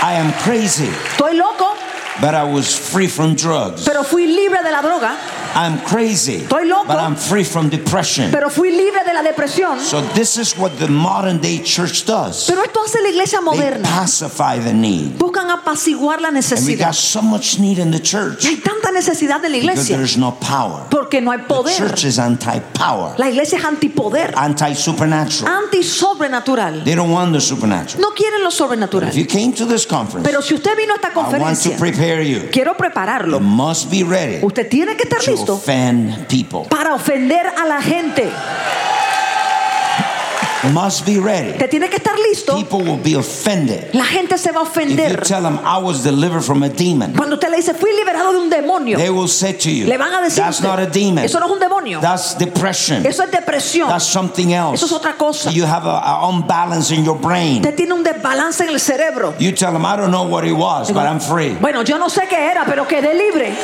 I 0.00 0.14
am 0.14 0.32
crazy, 0.44 0.86
Estoy 0.86 1.36
loco 1.36 1.74
but 2.20 2.34
I 2.34 2.44
was 2.44 2.76
free 2.76 3.08
from 3.08 3.34
drugs. 3.34 3.84
pero 3.84 4.02
fui 4.04 4.26
libre 4.26 4.62
de 4.62 4.70
la 4.70 4.82
droga. 4.82 5.16
I'm 5.54 5.78
crazy, 5.80 6.42
Estoy 6.46 6.66
loco. 6.68 6.86
but 6.86 6.98
I'm 6.98 7.16
free 7.16 7.44
from 7.44 7.68
depression. 7.68 8.30
Pero 8.30 8.48
fui 8.50 8.70
libre 8.70 9.02
de 9.04 9.12
la 9.12 9.22
depresión. 9.22 9.80
So 9.80 10.00
this 10.14 10.36
is 10.36 10.56
what 10.56 10.72
the 10.78 10.88
modern 10.88 11.38
day 11.40 11.58
church 11.62 12.04
does. 12.06 12.44
Pero 12.46 12.62
esto 12.62 12.80
hace 12.84 13.00
la 13.02 13.08
iglesia 13.08 13.38
They 13.40 13.44
moderna. 13.44 13.82
pacify 13.88 14.58
the 14.58 14.72
need. 14.72 15.18
Buscan 15.18 15.50
apaciguar 15.50 16.20
la 16.20 16.28
And 16.28 16.36
we 16.36 16.40
necesidad. 16.42 16.86
got 16.88 16.94
so 16.94 17.22
much 17.22 17.58
need 17.58 17.78
in 17.78 17.90
the 17.90 18.00
church 18.00 18.44
Y 18.44 18.48
hay 18.48 18.56
tanta 18.56 18.90
necesidad 18.92 19.40
de 19.40 19.48
la 19.48 19.56
because 19.58 19.88
iglesia 19.90 19.96
there's 19.96 20.16
no 20.16 20.32
power. 20.40 20.86
porque 20.90 21.20
no 21.20 21.30
hay 21.32 21.38
The 21.38 21.44
poder. 21.44 21.76
church 21.76 22.04
is 22.04 22.18
anti-power, 22.18 23.14
La 23.18 23.28
iglesia 23.28 23.58
es 23.58 23.64
antipoder, 23.64 24.34
anti-supernatural. 24.36 25.50
anti-sobrenatural. 25.64 26.84
They 26.84 26.94
don't 26.94 27.10
want 27.10 27.32
the 27.32 27.40
supernatural. 27.40 28.00
No 28.02 28.10
quieren 28.14 28.42
lo 28.44 28.50
sobrenatural. 28.50 29.08
If 29.08 29.16
you 29.16 29.26
came 29.26 29.52
to 29.54 29.64
this 29.66 29.86
conference, 29.86 30.28
Pero 30.28 30.40
si 30.42 30.54
usted 30.54 30.76
vino 30.76 30.92
a 30.92 30.96
esta 30.96 31.08
I 31.08 31.14
want 31.16 31.30
to 31.30 31.38
conferencia, 31.38 31.76
prepare 31.78 32.22
you. 32.22 32.48
quiero 32.52 32.72
You 32.72 32.76
prepararlo. 32.78 33.40
must 33.40 33.90
be 33.90 34.02
ready 34.04 34.38
Usted 34.44 34.68
tiene 34.68 34.96
que 34.96 35.04
estar 35.04 35.20
to 35.22 35.30
listo 35.30 35.47
offend 35.54 36.26
people. 36.28 36.64
para 36.68 36.94
ofender 36.94 37.46
a 37.46 37.66
la 37.66 37.80
gente. 37.80 38.30
Must 40.72 41.06
be 41.06 41.18
ready. 41.20 41.52
Usted 41.52 41.70
tiene 41.70 41.88
que 41.88 41.96
estar 41.98 42.16
listo. 42.18 42.56
People 42.56 42.80
will 42.82 42.98
be 43.00 43.14
offended 43.14 43.94
La 43.94 44.04
gente 44.04 44.36
se 44.36 44.50
va 44.50 44.62
a 44.62 44.64
if 44.64 44.74
you 44.74 44.82
ofender. 44.82 45.22
tell 45.22 45.40
them 45.40 45.60
I 45.64 45.78
was 45.78 46.02
delivered 46.02 46.42
from 46.42 46.64
a 46.64 46.68
demon. 46.68 47.14
Cuando 47.14 47.36
usted 47.36 47.48
le 47.48 47.58
dice, 47.58 47.74
fui 47.74 47.90
liberado 47.94 48.32
de 48.32 48.38
un 48.40 48.50
demonio, 48.50 48.98
They 48.98 49.08
will 49.08 49.28
say 49.28 49.52
to 49.52 49.70
you, 49.70 49.86
le 49.86 49.96
van 49.96 50.12
a 50.12 50.20
decir, 50.20 50.42
that's 50.42 50.56
usted, 50.58 50.68
not 50.68 50.80
a 50.80 50.86
demon. 50.86 51.24
eso 51.24 51.38
no 51.38 51.46
es 51.46 51.52
un 51.52 51.60
demonio, 51.60 52.00
That's 52.00 52.34
depression. 52.36 53.06
eso 53.06 53.22
es 53.22 53.30
depresión, 53.30 53.88
That's 53.88 54.04
something 54.04 54.52
else. 54.52 54.74
eso 54.82 54.86
es 54.86 54.92
otra 54.92 55.16
cosa. 55.16 55.52
You 55.52 55.64
have 55.64 55.86
a, 55.86 56.00
a 56.00 56.28
unbalance 56.28 56.90
in 56.90 57.04
your 57.04 57.16
brain. 57.16 57.58
Usted 57.62 57.76
tiene 57.76 57.92
un 57.94 58.02
desbalance 58.02 58.60
en 58.64 58.70
el 58.70 58.80
cerebro. 58.80 59.34
You 59.38 59.52
tell 59.52 59.72
them 59.72 59.86
I 59.86 59.96
don't 59.96 60.10
know 60.10 60.24
what 60.24 60.44
it 60.44 60.52
was, 60.56 60.90
but 60.90 61.06
I'm 61.06 61.20
free. 61.20 61.54
Bueno, 61.60 61.82
yo 61.84 61.98
no 61.98 62.08
sé 62.08 62.26
qué 62.28 62.50
era, 62.50 62.64
pero 62.66 62.84
quedé 62.86 63.14
libre. 63.14 63.54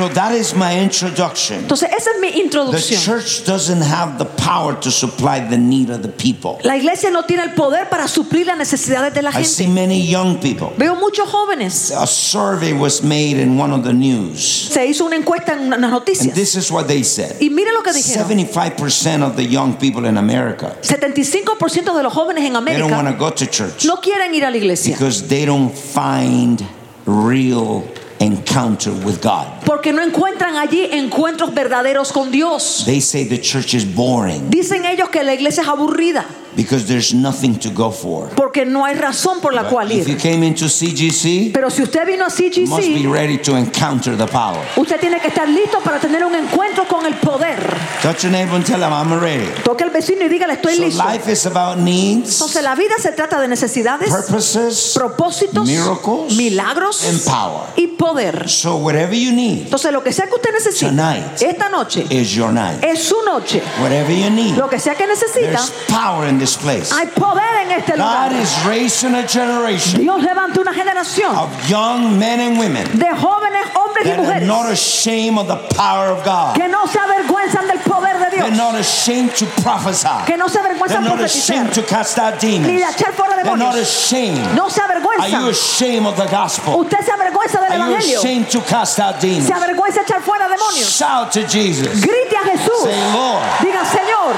So 0.00 0.08
that 0.08 0.32
is 0.32 0.54
my 0.54 0.80
introduction. 0.80 1.58
Entonces, 1.58 1.90
esa 1.94 2.10
es 2.12 2.20
mi 2.22 2.30
introducción. 2.40 2.98
The 2.98 3.04
church 3.04 3.44
doesn't 3.44 3.82
have 3.82 4.16
the 4.16 4.24
power 4.24 4.74
to 4.80 4.90
supply 4.90 5.40
the 5.40 5.58
need 5.58 5.90
of 5.90 6.00
the 6.00 6.08
people. 6.08 6.58
La 6.64 6.76
iglesia 6.76 7.10
no 7.10 7.24
tiene 7.24 7.42
el 7.42 7.50
poder 7.50 7.90
para 7.90 8.08
suplir 8.08 8.46
las 8.46 8.56
necesidades 8.56 9.12
de 9.12 9.20
la 9.20 9.30
gente. 9.30 9.46
I 9.46 9.52
see 9.52 9.66
many 9.66 10.00
young 10.00 10.40
people. 10.40 10.72
Veo 10.78 10.94
muchos 10.94 11.28
jóvenes. 11.28 11.90
A 11.90 12.06
survey 12.06 12.72
was 12.72 13.02
made 13.02 13.36
in 13.36 13.58
one 13.58 13.74
of 13.74 13.84
the 13.84 13.92
news. 13.92 14.70
Se 14.72 14.86
hizo 14.86 15.04
una 15.04 15.16
encuesta 15.16 15.52
en 15.52 15.68
las 15.68 15.78
noticias. 15.78 16.28
And 16.28 16.34
this 16.34 16.54
is 16.54 16.70
what 16.70 16.86
they 16.86 17.02
said. 17.02 17.36
Y 17.38 17.50
mire 17.50 17.70
lo 17.74 17.82
que 17.82 17.92
dijeron. 17.92 18.26
75% 18.26 19.22
of 19.22 19.36
the 19.36 19.44
young 19.44 19.74
people 19.74 20.06
in 20.06 20.16
America 20.16 20.76
75% 20.82 21.94
de 21.94 22.02
los 22.02 22.12
jóvenes 22.12 22.44
en 22.44 22.64
they 22.64 22.78
don't 22.78 22.90
want 22.90 23.08
to 23.08 23.14
go 23.14 23.30
to 23.30 23.46
church 23.46 23.84
no 23.84 23.96
quieren 23.96 24.34
ir 24.34 24.44
a 24.44 24.50
la 24.50 24.56
iglesia 24.56 24.94
because 24.94 25.28
they 25.28 25.44
don't 25.44 25.72
find 25.74 26.66
real 27.06 27.84
encounter 28.20 28.92
with 29.04 29.20
God. 29.20 29.46
porque 29.64 29.92
no 29.92 30.02
encuentran 30.02 30.56
allí 30.56 30.88
encuentros 30.92 31.52
verdaderos 31.54 32.12
con 32.12 32.30
Dios. 32.30 32.84
They 32.84 33.00
say 33.00 33.24
the 33.24 33.40
church 33.40 33.74
is 33.74 33.84
boring. 33.84 34.50
Dicen 34.50 34.84
ellos 34.84 35.08
que 35.08 35.22
la 35.24 35.34
iglesia 35.34 35.62
es 35.62 35.68
aburrida. 35.68 36.24
Because 36.56 36.86
there's 36.86 37.12
nothing 37.14 37.54
to 37.58 37.70
go 37.70 37.90
for. 37.90 38.28
porque 38.36 38.64
no 38.64 38.84
hay 38.84 38.94
razón 38.94 39.40
por 39.40 39.52
la 39.54 39.64
cual 39.68 39.90
If 39.92 40.06
you 40.08 40.14
ir. 40.14 40.18
came 40.20 40.46
into 40.46 40.66
CGC, 40.68 41.50
Pero 41.52 41.70
si 41.70 41.82
usted 41.82 42.06
vino 42.06 42.24
a 42.24 42.28
you 42.28 42.66
must 42.66 42.82
be 42.86 42.98
CGC, 43.02 43.12
ready 43.12 43.38
to 43.38 43.56
encounter 43.56 44.16
the 44.16 44.26
power. 44.26 44.60
usted 44.76 44.98
tiene 45.00 45.20
que 45.20 45.28
estar 45.28 45.48
listo 45.48 45.78
para 45.80 45.98
tener 46.00 46.24
un 46.24 46.34
encuentro 46.34 46.86
con 46.88 47.06
el 47.06 47.14
poder. 47.14 47.58
Touch 48.02 48.22
your 48.22 48.32
neighbor 48.32 48.54
and 48.56 48.64
tell 48.64 48.80
him 48.82 48.92
I'm 48.92 49.12
ready. 49.20 49.46
Toque 49.64 49.84
al 49.84 49.90
vecino 49.90 50.24
y 50.24 50.28
dígale, 50.28 50.54
estoy 50.54 50.76
So 50.76 50.82
listo. 50.82 51.04
life 51.04 51.30
is 51.30 51.46
about 51.46 51.78
needs, 51.78 52.32
Entonces 52.34 52.62
la 52.62 52.74
vida 52.74 52.94
se 52.98 53.12
trata 53.12 53.40
de 53.40 53.48
necesidades, 53.48 54.10
purposes, 54.10 54.92
propósitos, 54.94 55.66
miracles, 55.66 56.34
milagros 56.36 57.04
and 57.04 57.20
power. 57.24 57.62
y 57.76 57.86
poder. 57.88 58.48
So 58.48 58.76
whatever 58.76 59.14
you 59.14 59.32
need 59.32 59.62
Entonces 59.64 59.92
lo 59.92 60.02
que 60.02 60.12
sea 60.12 60.26
que 60.26 60.34
usted 60.34 60.52
necesite 60.52 60.86
Tonight. 60.86 61.40
esta 61.42 61.68
noche 61.68 62.06
is 62.10 62.30
your 62.34 62.52
night. 62.52 62.82
es 62.82 63.02
su 63.04 63.16
noche. 63.24 63.62
Whatever 63.80 64.10
you 64.14 64.30
need. 64.30 64.56
Lo 64.56 64.68
que 64.68 64.78
sea 64.80 64.94
que 64.94 65.06
necesita, 65.06 65.50
There's 65.58 65.72
power 65.88 66.28
in 66.28 66.38
this 66.40 66.56
place. 66.56 66.90
hay 66.90 67.06
poder 67.06 67.42
en 67.62 67.70
este 67.72 67.96
God 67.96 68.32
lugar. 68.32 68.32
is 68.32 68.64
raising 68.66 69.14
a 69.14 69.26
generation 69.26 70.00
Dios 70.00 70.22
levanta 70.22 70.60
una 70.60 70.72
generación 70.72 71.34
of 71.36 71.50
young 71.68 72.18
men 72.18 72.40
and 72.40 72.58
women 72.58 72.84
de 72.98 73.06
jóvenes, 73.14 73.66
hombres 73.74 74.06
y 74.06 74.10
that 74.10 74.42
are 74.42 74.46
not 74.46 74.70
ashamed 74.70 75.38
of 75.38 75.46
the 75.46 75.74
power 75.74 76.10
of 76.10 76.24
God. 76.24 76.54
que 76.56 76.68
no 76.68 76.86
se 76.86 76.98
avergüenzan 76.98 77.66
del 77.68 77.78
poder 77.80 78.18
de 78.18 78.30
They're 78.30 78.56
not 78.56 78.74
ashamed 78.74 79.34
to 79.36 79.46
prophesy. 79.62 80.08
que 80.26 80.36
no 80.36 80.48
se 80.48 80.60
They're 80.88 81.00
not 81.02 81.20
ashamed 81.20 81.72
to 81.74 81.82
cast 81.82 82.18
out 82.18 82.42
ni 82.42 82.58
de 82.58 82.66
demons. 82.66 82.94
echar 82.94 83.12
fuera 83.12 83.42
They're 83.42 83.56
not 83.56 83.76
ashamed. 83.76 84.54
No 84.54 84.68
se 84.68 84.80
Are 84.80 85.28
you 85.28 85.48
ashamed 85.50 86.06
of 86.06 86.16
the 86.16 86.26
gospel? 86.26 86.80
Usted 86.80 87.04
se 87.04 87.12
avergüenza 87.12 87.60
del 87.60 87.80
Are 87.80 87.90
you 87.90 88.16
ashamed 88.18 88.50
to 88.50 88.60
cast 88.62 88.98
out 88.98 89.20
demons? 89.20 89.46
Se 89.46 89.52
avergüenza 89.52 90.00
echar 90.00 90.22
fuera 90.22 90.48
demonios. 90.48 90.88
Shout 90.98 91.32
to 91.32 91.46
Jesus. 91.46 92.00
Grite 92.00 92.36
a 92.36 92.44
Jesús. 92.50 92.84
Say, 92.84 93.12
Lord, 93.12 93.42
Diga, 93.60 93.84
Señor, 93.84 94.34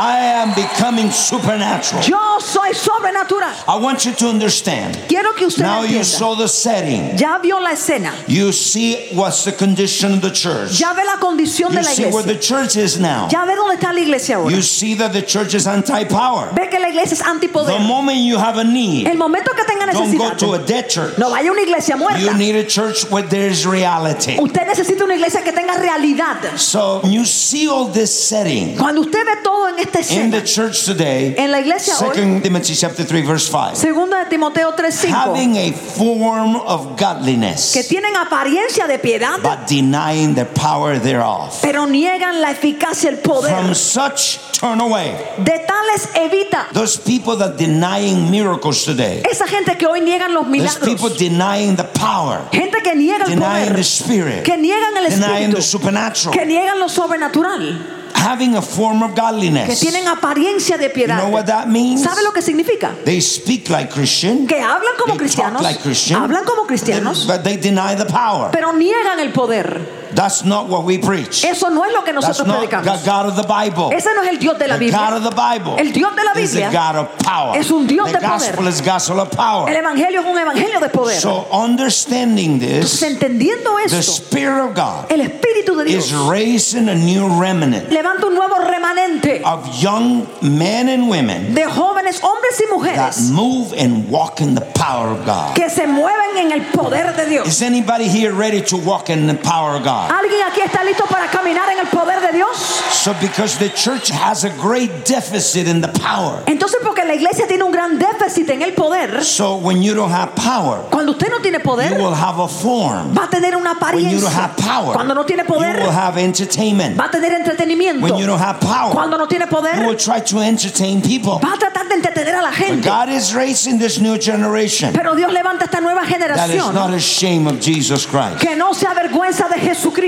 I 0.00 0.16
am 0.16 0.54
becoming 0.54 1.10
supernatural. 1.10 2.02
yo 2.04 2.38
soy 2.40 2.72
sobrenatural. 2.72 3.52
I 3.68 3.76
want 3.76 4.06
you 4.06 4.12
to 4.14 4.28
understand. 4.28 4.96
Quiero 5.08 5.34
que 5.34 5.46
usted 5.46 5.62
Now 5.62 5.82
you 5.82 6.04
saw 6.04 6.34
the 6.34 6.48
setting. 6.48 7.18
Ya 7.18 7.38
vio 7.38 7.60
la 7.60 7.72
escena. 7.72 8.10
You 8.26 8.50
see 8.52 9.10
what's 9.12 9.44
the 9.44 9.52
condition 9.52 10.14
of 10.14 10.22
the 10.22 10.30
church. 10.30 10.80
Ya 10.80 10.94
ve 10.94 11.04
la 11.04 11.18
condición 11.18 11.70
de 11.72 11.80
You 11.80 11.82
la 11.82 11.90
see 11.90 12.06
where 12.06 12.22
the 12.22 12.38
church 12.38 12.76
is 12.76 12.98
now. 12.98 13.28
Ya 13.30 13.44
ve 13.44 13.54
dónde 13.54 13.74
está 13.74 13.92
la 13.92 14.00
iglesia 14.00 14.36
ahora. 14.36 14.50
You 14.50 14.62
see 14.62 14.94
that 14.94 15.12
the 15.12 15.20
church 15.20 15.52
is 15.52 15.66
anti-power. 15.66 16.54
Ve 16.54 16.68
que 16.70 16.80
la 16.80 16.88
iglesia 16.88 17.14
es 17.14 17.22
The 17.22 17.78
moment 17.86 18.20
you 18.20 18.38
have 18.38 18.56
a 18.56 18.64
need, 18.64 19.06
El 19.06 19.18
momento 19.18 19.52
que 19.52 19.64
tenga 19.64 19.84
necesidad. 19.84 20.18
don't 20.18 20.40
go 20.40 20.56
to 20.56 20.62
a 20.62 20.66
dead 20.66 20.88
church. 20.88 21.18
no 21.18 21.28
vaya 21.28 21.50
a 21.50 21.52
una 21.52 21.60
iglesia 21.60 21.96
muerta. 21.96 22.20
You 22.20 22.32
need 22.38 22.56
a 22.56 22.64
church 22.64 23.04
where 23.10 23.26
there's 23.28 23.66
reality. 23.66 24.38
Usted 24.40 24.66
necesita 24.66 25.04
una 25.04 25.14
iglesia 25.14 25.42
que 25.42 25.52
tenga 25.52 25.76
realidad. 25.78 26.56
So 26.56 27.02
you 27.04 27.26
see 27.26 27.68
all 27.68 27.92
this 27.92 28.10
setting 28.10 28.78
Cuando 28.78 29.02
usted 29.02 29.26
ve 29.26 29.42
todo 29.42 29.68
en 29.68 29.89
esta 29.98 30.14
in 30.14 30.30
the 30.30 30.42
church 30.42 30.84
today. 30.84 31.34
en 31.36 31.50
la 31.50 31.60
iglesia 31.60 31.94
hoy, 32.00 32.40
Timothy 32.42 32.74
chapter 32.74 33.04
3 33.04 33.22
verse 33.26 33.48
5. 33.50 33.74
segunda 33.76 34.24
de 34.24 34.30
Timoteo 34.30 34.72
3:5, 34.76 35.08
Having 35.08 35.56
a 35.56 35.72
form 35.72 36.56
of 36.56 36.96
godliness, 36.98 37.72
que 37.72 37.82
tienen 37.84 38.14
apariencia 38.16 38.86
de 38.86 38.98
piedad, 38.98 39.40
but 39.42 39.66
denying 39.68 40.34
the 40.34 40.44
power 40.44 40.98
thereof. 41.00 41.58
pero 41.62 41.86
niegan 41.86 42.40
la 42.40 42.50
eficacia, 42.52 43.10
el 43.10 43.16
From 43.18 43.42
poder. 43.42 43.74
such 43.74 44.38
turn 44.52 44.80
away. 44.80 45.14
De 45.38 45.58
tales 45.66 46.08
evita. 46.14 46.66
Those 46.72 46.96
people 46.98 47.36
that 47.36 47.56
denying 47.56 48.30
miracles 48.30 48.84
today. 48.84 49.22
Esa 49.30 49.46
gente 49.46 49.76
que 49.76 49.86
hoy 49.86 50.00
niegan 50.00 50.32
los 50.34 50.44
Those 50.44 50.78
people 50.78 51.08
milagros. 51.10 51.18
denying 51.18 51.76
the 51.76 51.84
power. 51.84 52.40
Gente 52.52 52.80
que 52.82 52.94
niega 52.94 53.24
el 53.24 53.30
Denying 53.30 53.64
the 53.66 53.70
poder. 53.70 53.84
spirit. 53.84 54.44
Que 54.44 54.56
niegan 54.56 54.96
el 54.96 55.04
Denying 55.10 55.50
the 55.52 55.58
espíritu. 55.58 55.62
supernatural. 55.62 56.32
Que 56.36 56.44
niegan 56.46 56.78
lo 56.78 56.88
sobrenatural. 56.88 57.96
Having 58.20 58.56
a 58.56 58.62
form 58.62 59.02
of 59.02 59.14
godliness. 59.14 59.66
Que 59.66 59.76
tienen 59.76 60.06
apariencia 60.06 60.76
de 60.76 60.92
You 60.94 61.06
know 61.06 61.30
what 61.30 61.46
that 61.46 61.68
means? 61.68 62.02
¿Sabe 62.02 62.22
lo 62.22 62.32
que 62.32 62.42
significa? 62.42 62.94
They 63.04 63.20
speak 63.20 63.70
like 63.70 63.90
Christian. 63.90 64.46
Que 64.46 64.60
hablan 64.60 64.94
como 64.98 65.16
They 65.16 65.18
talk 65.18 65.18
cristianos. 65.18 65.62
like 65.62 65.80
Christian. 65.80 66.22
Hablan 66.22 66.44
como 66.44 66.66
cristianos. 66.66 67.26
But 67.26 67.42
they 67.44 67.56
deny 67.56 67.94
the 67.94 68.04
power. 68.04 68.50
Pero 68.52 68.72
niegan 68.72 69.20
el 69.20 69.32
poder. 69.32 69.99
That's 70.20 70.44
not 70.44 70.68
what 70.68 70.84
we 70.84 70.98
preach. 70.98 71.44
Eso 71.46 71.70
no 71.70 71.82
es 71.82 71.94
lo 71.94 72.02
que 72.02 72.12
That's 72.12 72.26
nosotros 72.26 72.46
not 72.46 72.68
the. 72.84 73.06
God 73.06 73.26
of 73.26 73.36
the 73.36 73.48
Bible. 73.48 73.90
Ese 73.90 74.12
no 74.14 74.22
es 74.22 74.28
el 74.28 74.38
Dios 74.38 74.58
de 74.58 74.68
la 74.68 74.76
The 74.76 74.90
God 74.90 75.14
of 75.14 75.22
the 75.24 75.30
Bible 75.30 75.76
El 75.78 75.92
Dios 75.92 76.14
de 76.14 76.24
la 76.24 76.32
is 76.38 76.52
the 76.52 76.68
God 76.70 76.96
of 76.96 77.18
power. 77.20 77.56
es 77.56 77.70
un 77.70 77.86
Dios 77.86 78.06
the 78.12 78.18
de 78.18 78.18
poder. 78.18 78.38
gospel 78.38 78.66
is 78.66 78.80
gospel 78.82 79.20
of 79.20 79.30
El 79.30 79.36
power. 79.36 79.70
evangelio 79.70 80.20
es 80.20 80.26
un 80.26 80.36
evangelio 80.36 80.78
de 80.78 80.88
poder. 80.90 81.18
So 81.18 81.46
understanding 81.50 82.60
Entonces, 82.60 83.00
this, 83.00 83.02
entendiendo 83.02 83.70
the 83.88 84.02
Spirit 84.02 84.62
of 84.68 84.74
God 84.74 85.06
el 85.10 85.20
Espíritu 85.20 85.82
de 85.82 85.90
is 85.90 86.12
raising 86.12 86.90
a 86.90 86.94
new 86.94 87.26
remnant 87.40 87.88
levanta 87.88 88.26
un 88.26 88.34
nuevo 88.34 88.56
remanente 88.58 89.42
of 89.44 89.66
young 89.82 90.26
men 90.42 90.88
and 90.90 91.08
women 91.08 91.54
de 91.54 91.62
jóvenes, 91.64 92.20
hombres 92.20 92.60
y 92.60 92.66
that 92.66 92.70
mujeres 92.70 93.30
move 93.30 93.72
and 93.72 94.10
walk 94.10 94.40
in 94.42 94.54
the 94.54 94.66
power 94.74 95.08
of 95.08 95.24
God. 95.24 95.54
que 95.56 95.70
se 95.70 95.86
mueven 95.86 96.36
en 96.36 96.52
el 96.52 96.60
poder 96.72 97.14
de 97.16 97.26
Dios. 97.26 97.46
Is 97.48 97.62
anybody 97.62 98.08
here 98.08 98.32
ready 98.32 98.60
to 98.62 98.76
walk 98.76 99.08
in 99.08 99.26
the 99.26 99.34
power 99.34 99.76
of 99.76 99.84
God? 99.84 100.09
¿Alguien 100.10 100.42
aquí 100.44 100.60
está 100.60 100.82
listo 100.82 101.04
para 101.06 101.28
caminar 101.28 101.70
en 101.70 101.78
el 101.78 101.86
poder 101.86 102.20
de 102.20 102.32
Dios? 102.32 102.48
So, 102.90 103.14
because 103.20 103.56
the 103.58 103.70
church 103.70 104.10
has 104.10 104.44
a 104.44 104.50
great 104.50 105.06
deficit 105.06 105.68
in 105.68 105.80
the 105.80 105.88
power. 105.88 106.42
Entonces, 106.46 106.80
porque 106.82 107.04
la 107.04 107.14
iglesia 107.14 107.46
tiene 107.46 107.62
un 107.62 107.70
gran 107.70 107.96
déficit 107.96 108.50
en 108.50 108.62
el 108.62 108.72
poder, 108.74 109.22
So, 109.24 109.54
when 109.56 109.82
you 109.82 109.94
don't 109.94 110.10
have 110.10 110.34
power, 110.34 110.80
cuando 110.90 111.12
usted 111.12 111.30
no 111.30 111.38
tiene 111.40 111.58
you 111.58 111.64
poder, 111.64 111.92
will 111.96 112.12
have 112.12 112.40
a 112.40 112.48
form. 112.48 113.14
va 113.14 113.24
a 113.24 113.30
tener 113.30 113.54
una 113.56 113.70
When 113.92 114.04
you 114.10 114.18
don't 114.20 114.28
apariencia. 114.28 114.30
have 114.30 114.56
power, 114.56 114.92
Cuando 114.94 115.14
no 115.14 115.24
tiene 115.24 115.44
you 115.46 115.54
will 115.54 115.60
poder, 115.60 115.80
have 115.90 116.18
entertainment. 116.18 116.98
va 116.98 117.04
a 117.06 117.10
tener 117.10 117.32
entretenimiento. 117.32 118.02
When 118.02 118.16
you 118.18 118.26
don't 118.26 118.40
have 118.42 118.58
power, 118.60 118.92
Cuando 118.92 119.16
no 119.16 119.26
tiene 119.28 119.46
you 119.48 119.56
will 119.56 119.62
poder, 119.62 119.96
try 119.96 120.20
to 120.20 120.40
entertain 120.40 121.00
people. 121.00 121.38
va 121.38 121.54
a 121.54 121.58
tratar 121.58 121.88
de 121.88 121.94
entretener 121.94 122.34
a 122.34 122.42
la 122.42 122.50
But 122.50 122.58
gente. 122.58 122.88
God 122.88 123.08
is 123.10 123.32
raising 123.32 123.78
this 123.78 124.00
new 124.00 124.18
generation 124.18 124.92
Pero 124.92 125.14
Dios 125.14 125.32
levanta 125.32 125.66
esta 125.66 125.80
nueva 125.80 126.00
that 126.02 126.08
is 126.08 126.12
generación 126.12 126.74
not 126.74 126.92
ashamed 126.92 127.46
of 127.46 127.60
Jesus 127.60 128.06
Christ. 128.06 128.40
que 128.40 128.56
no 128.56 128.74
se 128.74 128.86
avergüenza 128.88 129.48
de 129.48 129.60
Jesucristo. 129.60 129.99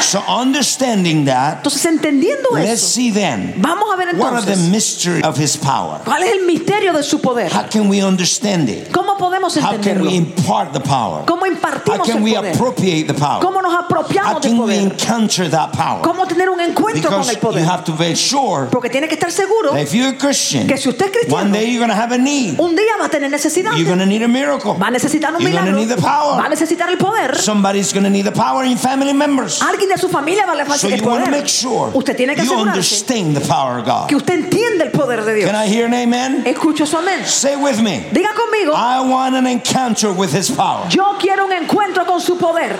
So, 0.00 0.22
understanding 0.28 1.24
that, 1.24 1.58
Entonces, 1.58 1.84
entendiendo 1.86 2.50
let's 2.52 2.82
eso, 2.82 2.86
see 2.88 3.10
then 3.10 3.54
vamos 3.56 3.88
a 3.92 3.96
ver 3.96 4.14
what 4.16 4.32
are 4.34 4.42
the 4.42 4.52
entonces 4.52 4.70
mystery 4.70 5.22
of 5.22 5.38
His 5.38 5.56
power. 5.56 6.00
cuál 6.04 6.22
es 6.22 6.32
el 6.32 6.44
misterio 6.46 6.92
de 6.92 7.02
su 7.02 7.18
poder. 7.20 7.50
How 7.50 7.68
can 7.68 7.88
we 7.88 8.02
understand 8.02 8.68
it? 8.68 8.92
¿Cómo 9.16 9.30
podemos 9.30 9.56
How 9.56 9.60
can 9.62 9.70
we 9.70 9.76
entenderlo? 9.76 10.10
impart 10.10 10.72
the 10.72 10.80
power? 10.80 11.24
¿Cómo 11.26 11.42
How 11.46 11.52
impartimos 11.52 12.06
can 12.06 12.18
el 12.18 12.22
we 12.22 12.34
poder? 12.34 12.54
appropriate 12.54 13.06
the 13.06 13.14
power? 13.14 13.40
¿Cómo 13.40 13.62
nos 13.62 13.72
How 13.72 13.80
apropiamos 13.84 14.42
del 14.42 14.50
can 14.52 14.58
we 14.60 14.66
poder? 14.76 14.92
encounter 14.92 15.50
that 15.50 15.72
power? 15.72 16.02
¿Cómo 16.02 16.26
tener 16.26 16.50
un 16.50 16.60
encuentro 16.60 17.08
con 17.10 17.20
Because 17.22 17.30
el 17.30 17.36
you 17.36 17.40
poder? 17.40 17.64
have 17.64 17.84
to 17.84 17.92
be 17.92 18.14
sure 18.14 18.66
Porque 18.70 18.90
tiene 18.90 19.08
que 19.08 19.14
estar 19.14 19.30
seguro 19.30 19.70
that 19.72 19.80
if 19.82 19.92
you're 19.94 20.10
a 20.10 20.18
Christian, 20.18 20.66
que 20.66 20.76
si 20.76 20.88
usted 20.88 21.06
es 21.06 21.32
one 21.32 21.50
cristiano, 21.50 21.52
day 21.52 21.66
you're 21.72 21.78
going 21.78 21.88
to 21.90 21.94
have 21.96 22.12
a 22.14 22.18
need. 22.18 22.58
un 22.60 22.76
día 22.76 22.92
va 23.00 23.06
a 23.06 23.08
tener 23.08 23.30
necesidad. 23.30 23.72
You're 23.76 23.86
going 23.86 23.98
to 24.00 24.06
need 24.06 24.22
a 24.22 24.28
miracle. 24.28 24.74
Va 24.74 24.88
a 24.88 24.90
necesitar 24.90 25.34
un 25.34 25.40
You're 25.40 25.52
going 25.52 25.64
to 25.64 25.72
milagro. 25.72 25.78
need 25.80 25.88
the 25.96 26.02
power. 26.02 26.36
Va 26.38 26.46
a 26.46 26.48
necesitar 26.50 26.90
el 26.90 26.98
poder. 26.98 27.36
Somebody's 27.38 27.92
going 27.92 28.04
to 28.04 28.10
need 28.10 28.24
the 28.26 28.32
power 28.32 28.64
in 28.64 28.76
family 28.76 29.12
members. 29.14 29.60
Alguien 29.62 29.88
de 29.88 29.96
su 29.98 30.08
familia 30.08 30.44
va 30.46 30.52
a 30.52 30.56
le 30.56 30.64
So 30.76 30.88
el 30.88 30.98
you 31.00 31.06
want 31.06 31.24
to 31.24 31.30
poder. 31.30 31.40
make 31.40 31.48
sure 31.48 31.90
Usted 31.94 32.16
tiene 32.16 32.34
que 32.34 32.44
you 32.44 32.52
understand 32.54 33.34
the 33.36 33.40
power 33.46 33.78
of 33.78 33.86
God. 33.86 34.08
que 34.08 34.16
usted 34.16 34.34
entiende 34.34 34.84
el 34.84 34.90
poder 34.90 35.24
de 35.24 35.34
Dios. 35.34 35.50
Can 35.50 35.56
I 35.56 35.68
hear 35.68 35.86
an 35.86 35.94
amen? 35.94 36.42
Escucho 36.46 36.84
su 36.86 36.96
amén. 36.98 37.24
Say 37.24 37.56
with 37.56 37.80
me. 37.80 38.04
Diga 38.12 38.30
conmigo, 38.34 38.74
I 38.74 39.00
want 39.08 39.34
an 39.34 39.46
encounter 39.46 40.12
with 40.12 40.32
His 40.32 40.50
power. 40.50 40.88
yo 40.90 41.16
quiero 41.18 41.44
un 41.46 41.52
encuentro 41.52 42.04
con 42.06 42.20
su 42.20 42.36
poder. 42.36 42.78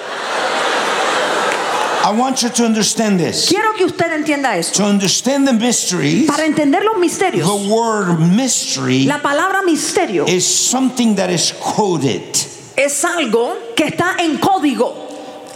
I 2.04 2.12
want 2.12 2.40
you 2.42 2.48
to 2.50 2.64
understand 2.64 3.18
this. 3.18 3.48
Quiero 3.48 3.72
que 3.72 3.84
usted 3.84 4.12
entienda 4.12 4.56
esto. 4.56 4.78
To 4.78 4.84
understand 4.84 5.46
the 5.48 5.52
mysteries, 5.52 6.28
Para 6.28 6.44
entender 6.44 6.84
los 6.84 6.96
misterios, 6.98 7.44
the 7.46 7.68
word 7.74 8.20
mystery 8.20 9.06
la 9.06 9.18
palabra 9.18 9.62
misterio 9.64 10.24
is 10.28 10.46
something 10.46 11.16
that 11.16 11.30
is 11.30 11.52
coded. 11.60 12.22
es 12.76 13.04
algo 13.04 13.74
que 13.74 13.86
está 13.86 14.16
en 14.20 14.38
código. 14.38 15.04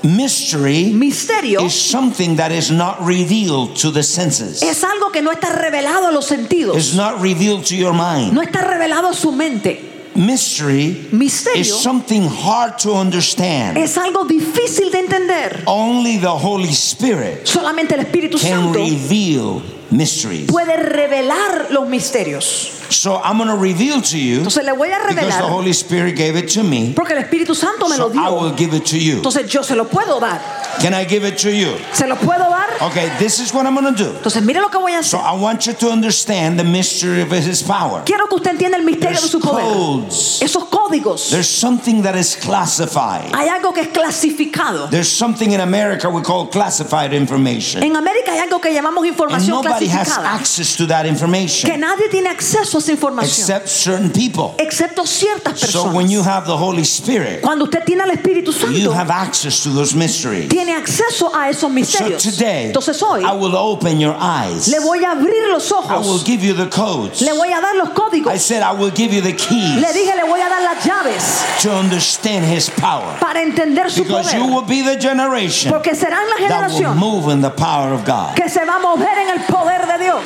Mystery 0.03 0.93
Misterio 0.95 1.61
is 1.67 1.75
something 1.75 2.37
that 2.37 2.51
is 2.51 2.71
not 2.71 3.01
revealed 3.05 3.77
to 3.77 3.91
the 3.93 4.03
senses. 4.03 4.63
es 4.63 4.83
algo 4.83 5.13
que 5.13 5.21
no 5.23 5.31
está 5.31 5.51
revelado 5.51 6.09
a 6.09 6.11
los 6.11 6.27
sentidos. 6.27 6.75
It's 6.75 6.95
not 6.97 7.21
revealed 7.21 7.65
to 7.67 7.77
your 7.77 7.93
mind. 7.93 8.33
No 8.33 8.41
está 8.43 8.63
revelado 8.63 9.09
a 9.11 9.15
su 9.15 9.31
mente. 9.31 10.00
Mystery 10.25 11.09
Misterio 11.13 11.57
is 11.61 11.75
something 11.83 12.23
hard 12.29 12.79
to 12.81 12.93
understand. 12.95 13.79
es 13.79 13.97
algo 13.97 14.25
difícil 14.27 14.91
de 14.93 14.99
entender. 14.99 15.63
Only 15.67 16.19
the 16.19 16.29
Holy 16.29 16.69
Spirit 16.75 17.47
Solamente 17.47 17.95
el 17.95 18.01
Espíritu 18.05 18.39
can 18.39 18.65
Santo 18.65 18.79
reveal 18.81 19.63
mysteries. 19.91 20.47
puede 20.47 20.77
revelar 20.77 21.71
los 21.71 21.89
misterios. 21.89 22.77
So 22.91 23.17
I'm 23.25 23.39
going 23.39 23.49
to 23.49 23.57
reveal 23.57 24.03
to 24.03 24.19
you 24.19 24.39
Entonces 24.41 24.63
le 24.65 24.73
voy 24.73 24.89
a 24.93 24.99
because 24.99 25.15
the 25.17 25.21
revelar 25.23 25.43
Holy 25.51 25.73
Spirit 25.73 26.17
gave 26.17 26.37
it 26.37 26.49
to 26.51 26.63
me. 26.65 26.93
porque 26.95 27.13
el 27.13 27.23
Espíritu 27.23 27.55
Santo 27.55 27.89
me 27.89 27.97
lo 27.97 28.11
So 28.13 28.19
I 28.21 28.29
will 28.29 28.51
dio. 28.51 28.57
give 28.57 28.75
it 28.77 28.85
to 28.87 28.99
you. 28.99 29.17
Entonces 29.23 29.49
yo 29.51 29.63
se 29.63 29.75
lo 29.75 29.87
puedo 29.89 30.21
dar. 30.21 30.41
Can 30.81 30.95
I 30.95 31.05
give 31.05 31.25
it 31.25 31.39
to 31.39 31.51
you? 31.51 31.77
¿Se 31.93 32.07
lo 32.07 32.17
puedo 32.17 32.49
dar? 32.49 32.69
Okay, 32.83 33.11
this 33.19 33.41
is 33.41 33.53
what 33.53 33.67
I'm 33.67 33.75
going 33.75 33.95
to 33.95 34.05
do. 34.05 34.11
Entonces, 34.11 34.43
mire 34.43 34.61
lo 34.61 34.69
que 34.69 34.79
voy 34.79 34.93
a 34.93 35.03
So. 35.03 35.19
I 35.19 35.35
want 35.35 35.67
you 35.67 35.73
to 35.75 35.91
understand 35.91 36.59
the 36.59 36.65
mystery 36.65 37.21
of 37.23 37.31
his 37.31 37.63
power. 37.63 38.03
Quiero 38.05 38.27
que 38.27 38.37
usted 38.37 38.53
entienda 38.53 38.77
el 38.79 38.85
misterio 38.85 39.21
de 39.21 39.29
There's 39.29 39.31
su 39.31 39.41
poder. 39.41 39.65
codes. 39.65 40.41
Esos 40.43 40.65
códigos. 40.69 41.31
There's 41.31 41.49
something 41.49 42.03
that 42.03 42.15
is 42.17 42.37
classified. 42.37 43.31
Hay 43.35 43.49
algo 43.49 43.73
que 43.75 43.83
es 43.83 43.89
clasificado. 43.89 44.89
There's 44.91 45.11
something 45.11 45.53
in 45.53 45.61
America 45.61 46.09
we 46.09 46.23
call 46.23 46.47
classified 46.49 47.13
information. 47.13 47.83
En 47.83 47.97
América 47.97 48.33
hay 48.33 48.39
algo 48.39 48.61
que 48.61 48.73
llamamos 48.73 49.03
And 49.05 49.09
información 49.13 49.63
nobody 49.63 49.87
has 49.89 50.17
access 50.19 50.77
to 50.77 50.87
that 50.87 51.03
Que 51.05 51.11
information 51.11 51.81
nadie 51.81 52.09
tiene 52.11 52.29
acceso 52.29 52.79
a 52.79 52.81
esa 52.81 52.93
información. 52.93 53.29
except 53.29 53.69
certain 53.69 54.11
people. 54.11 54.55
Excepto 54.59 55.07
ciertas 55.07 55.59
So 55.61 55.91
when 55.93 56.09
you 56.11 56.23
have 56.23 56.47
the 56.47 56.57
Holy 56.57 56.85
Spirit, 56.85 57.43
Cuando 57.43 57.65
usted 57.65 57.85
tiene 57.85 58.03
al 58.03 58.11
Espíritu 58.11 58.53
you 58.73 58.93
have 58.93 59.11
access 59.11 59.63
to 59.63 59.71
those 59.71 59.95
mysteries. 59.95 60.49
Tiene 60.65 60.77
acceso 60.77 61.35
a 61.35 61.49
esos 61.49 61.71
So 61.89 62.11
today, 62.19 62.67
Entonces 62.67 63.03
hoy 63.03 63.23
I 63.25 63.33
will 63.33 63.57
open 63.57 63.99
your 63.99 64.15
eyes. 64.21 64.69
le 64.69 64.79
voy 64.81 65.05
a 65.05 65.13
abrir 65.13 65.49
los 65.51 65.71
I 65.71 65.97
will 65.99 66.23
give 66.25 66.45
you 66.45 66.55
the 66.55 66.69
codes. 66.69 67.23
Le 67.23 67.33
voy 67.33 67.53
a 67.53 67.61
dar 67.61 67.75
los 67.77 67.91
I 68.27 68.39
said 68.39 68.63
I 68.63 68.73
will 68.73 68.91
give 68.91 69.13
you 69.15 69.23
the 69.23 69.33
keys 69.33 69.81
Le 69.81 69.93
dije, 69.93 70.15
le 70.17 70.25
voy 70.25 70.41
a 70.41 70.49
dar 70.49 70.63
las 70.63 70.85
llaves 70.85 71.63
to 71.63 71.71
understand 71.71 72.45
His 72.45 72.69
power. 72.71 73.17
para 73.21 73.41
entender 73.43 73.91
su 73.91 74.03
Because 74.03 74.35
you 74.35 74.47
will 74.47 74.63
be 74.67 74.83
the 74.83 74.97
generation 74.97 75.71
Porque 75.73 75.95
serán 75.95 76.29
la 76.29 76.49
that 76.49 76.73
will 76.73 76.95
move 76.95 77.33
in 77.33 77.41
the 77.41 77.51
power 77.51 77.93
of 77.95 78.05
God. 78.05 78.35
que 78.35 78.49
se 78.49 78.65
va 78.65 78.77
a 78.77 78.81
mover 78.81 79.19
en 79.19 79.31
el 79.31 79.41
poder 79.47 79.87
de 79.87 80.05
Dios. 80.05 80.21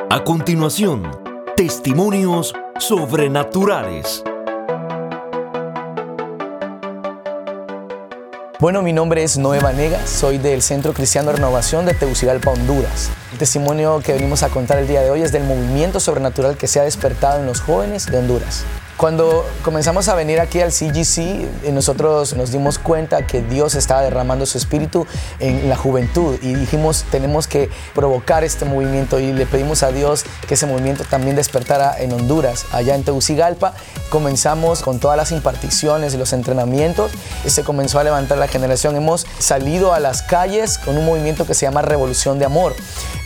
A 0.09 0.23
continuación, 0.23 1.03
testimonios 1.55 2.55
sobrenaturales. 2.79 4.23
Bueno, 8.61 8.81
mi 8.81 8.91
nombre 8.91 9.23
es 9.23 9.37
Noé 9.37 9.61
Vanegas, 9.61 10.09
soy 10.09 10.37
del 10.37 10.61
Centro 10.61 10.93
Cristiano 10.93 11.29
de 11.29 11.37
Renovación 11.37 11.85
de 11.85 11.93
Tegucigalpa, 11.93 12.51
Honduras. 12.51 13.09
El 13.31 13.37
testimonio 13.37 14.01
que 14.03 14.11
venimos 14.11 14.43
a 14.43 14.49
contar 14.49 14.79
el 14.79 14.87
día 14.87 14.99
de 14.99 15.09
hoy 15.09 15.21
es 15.21 15.31
del 15.31 15.45
movimiento 15.45 16.01
sobrenatural 16.01 16.57
que 16.57 16.67
se 16.67 16.81
ha 16.81 16.83
despertado 16.83 17.39
en 17.39 17.45
los 17.45 17.61
jóvenes 17.61 18.07
de 18.07 18.17
Honduras. 18.17 18.65
Cuando 18.99 19.45
comenzamos 19.63 20.09
a 20.09 20.15
venir 20.15 20.41
aquí 20.41 20.59
al 20.59 20.73
CGC, 20.73 21.19
eh, 21.19 21.71
nosotros 21.71 22.35
nos 22.35 22.51
dimos 22.51 22.77
cuenta 22.79 23.25
que 23.25 23.41
Dios 23.41 23.75
estaba 23.75 24.01
derramando 24.01 24.45
su 24.45 24.57
espíritu 24.57 25.07
en 25.39 25.69
la 25.69 25.77
juventud 25.77 26.37
y 26.41 26.53
dijimos 26.53 27.05
tenemos 27.09 27.47
que 27.47 27.69
provocar 27.95 28.43
este 28.43 28.65
movimiento 28.65 29.17
y 29.21 29.31
le 29.31 29.45
pedimos 29.45 29.83
a 29.83 29.93
Dios 29.93 30.25
que 30.49 30.55
ese 30.55 30.65
movimiento 30.65 31.05
también 31.05 31.37
despertara 31.37 31.97
en 31.97 32.11
Honduras, 32.11 32.65
allá 32.73 32.93
en 32.93 33.05
Tegucigalpa. 33.05 33.73
Comenzamos 34.09 34.81
con 34.81 34.99
todas 34.99 35.15
las 35.15 35.31
imparticiones 35.31 36.13
y 36.13 36.17
los 36.17 36.33
entrenamientos 36.33 37.09
y 37.45 37.51
se 37.51 37.63
comenzó 37.63 37.99
a 37.99 38.03
levantar 38.03 38.37
la 38.37 38.49
generación. 38.49 38.97
Hemos 38.97 39.25
salido 39.37 39.93
a 39.93 40.01
las 40.01 40.23
calles 40.23 40.77
con 40.77 40.97
un 40.97 41.05
movimiento 41.05 41.47
que 41.47 41.53
se 41.53 41.65
llama 41.65 41.83
Revolución 41.83 42.37
de 42.37 42.43
Amor. 42.43 42.75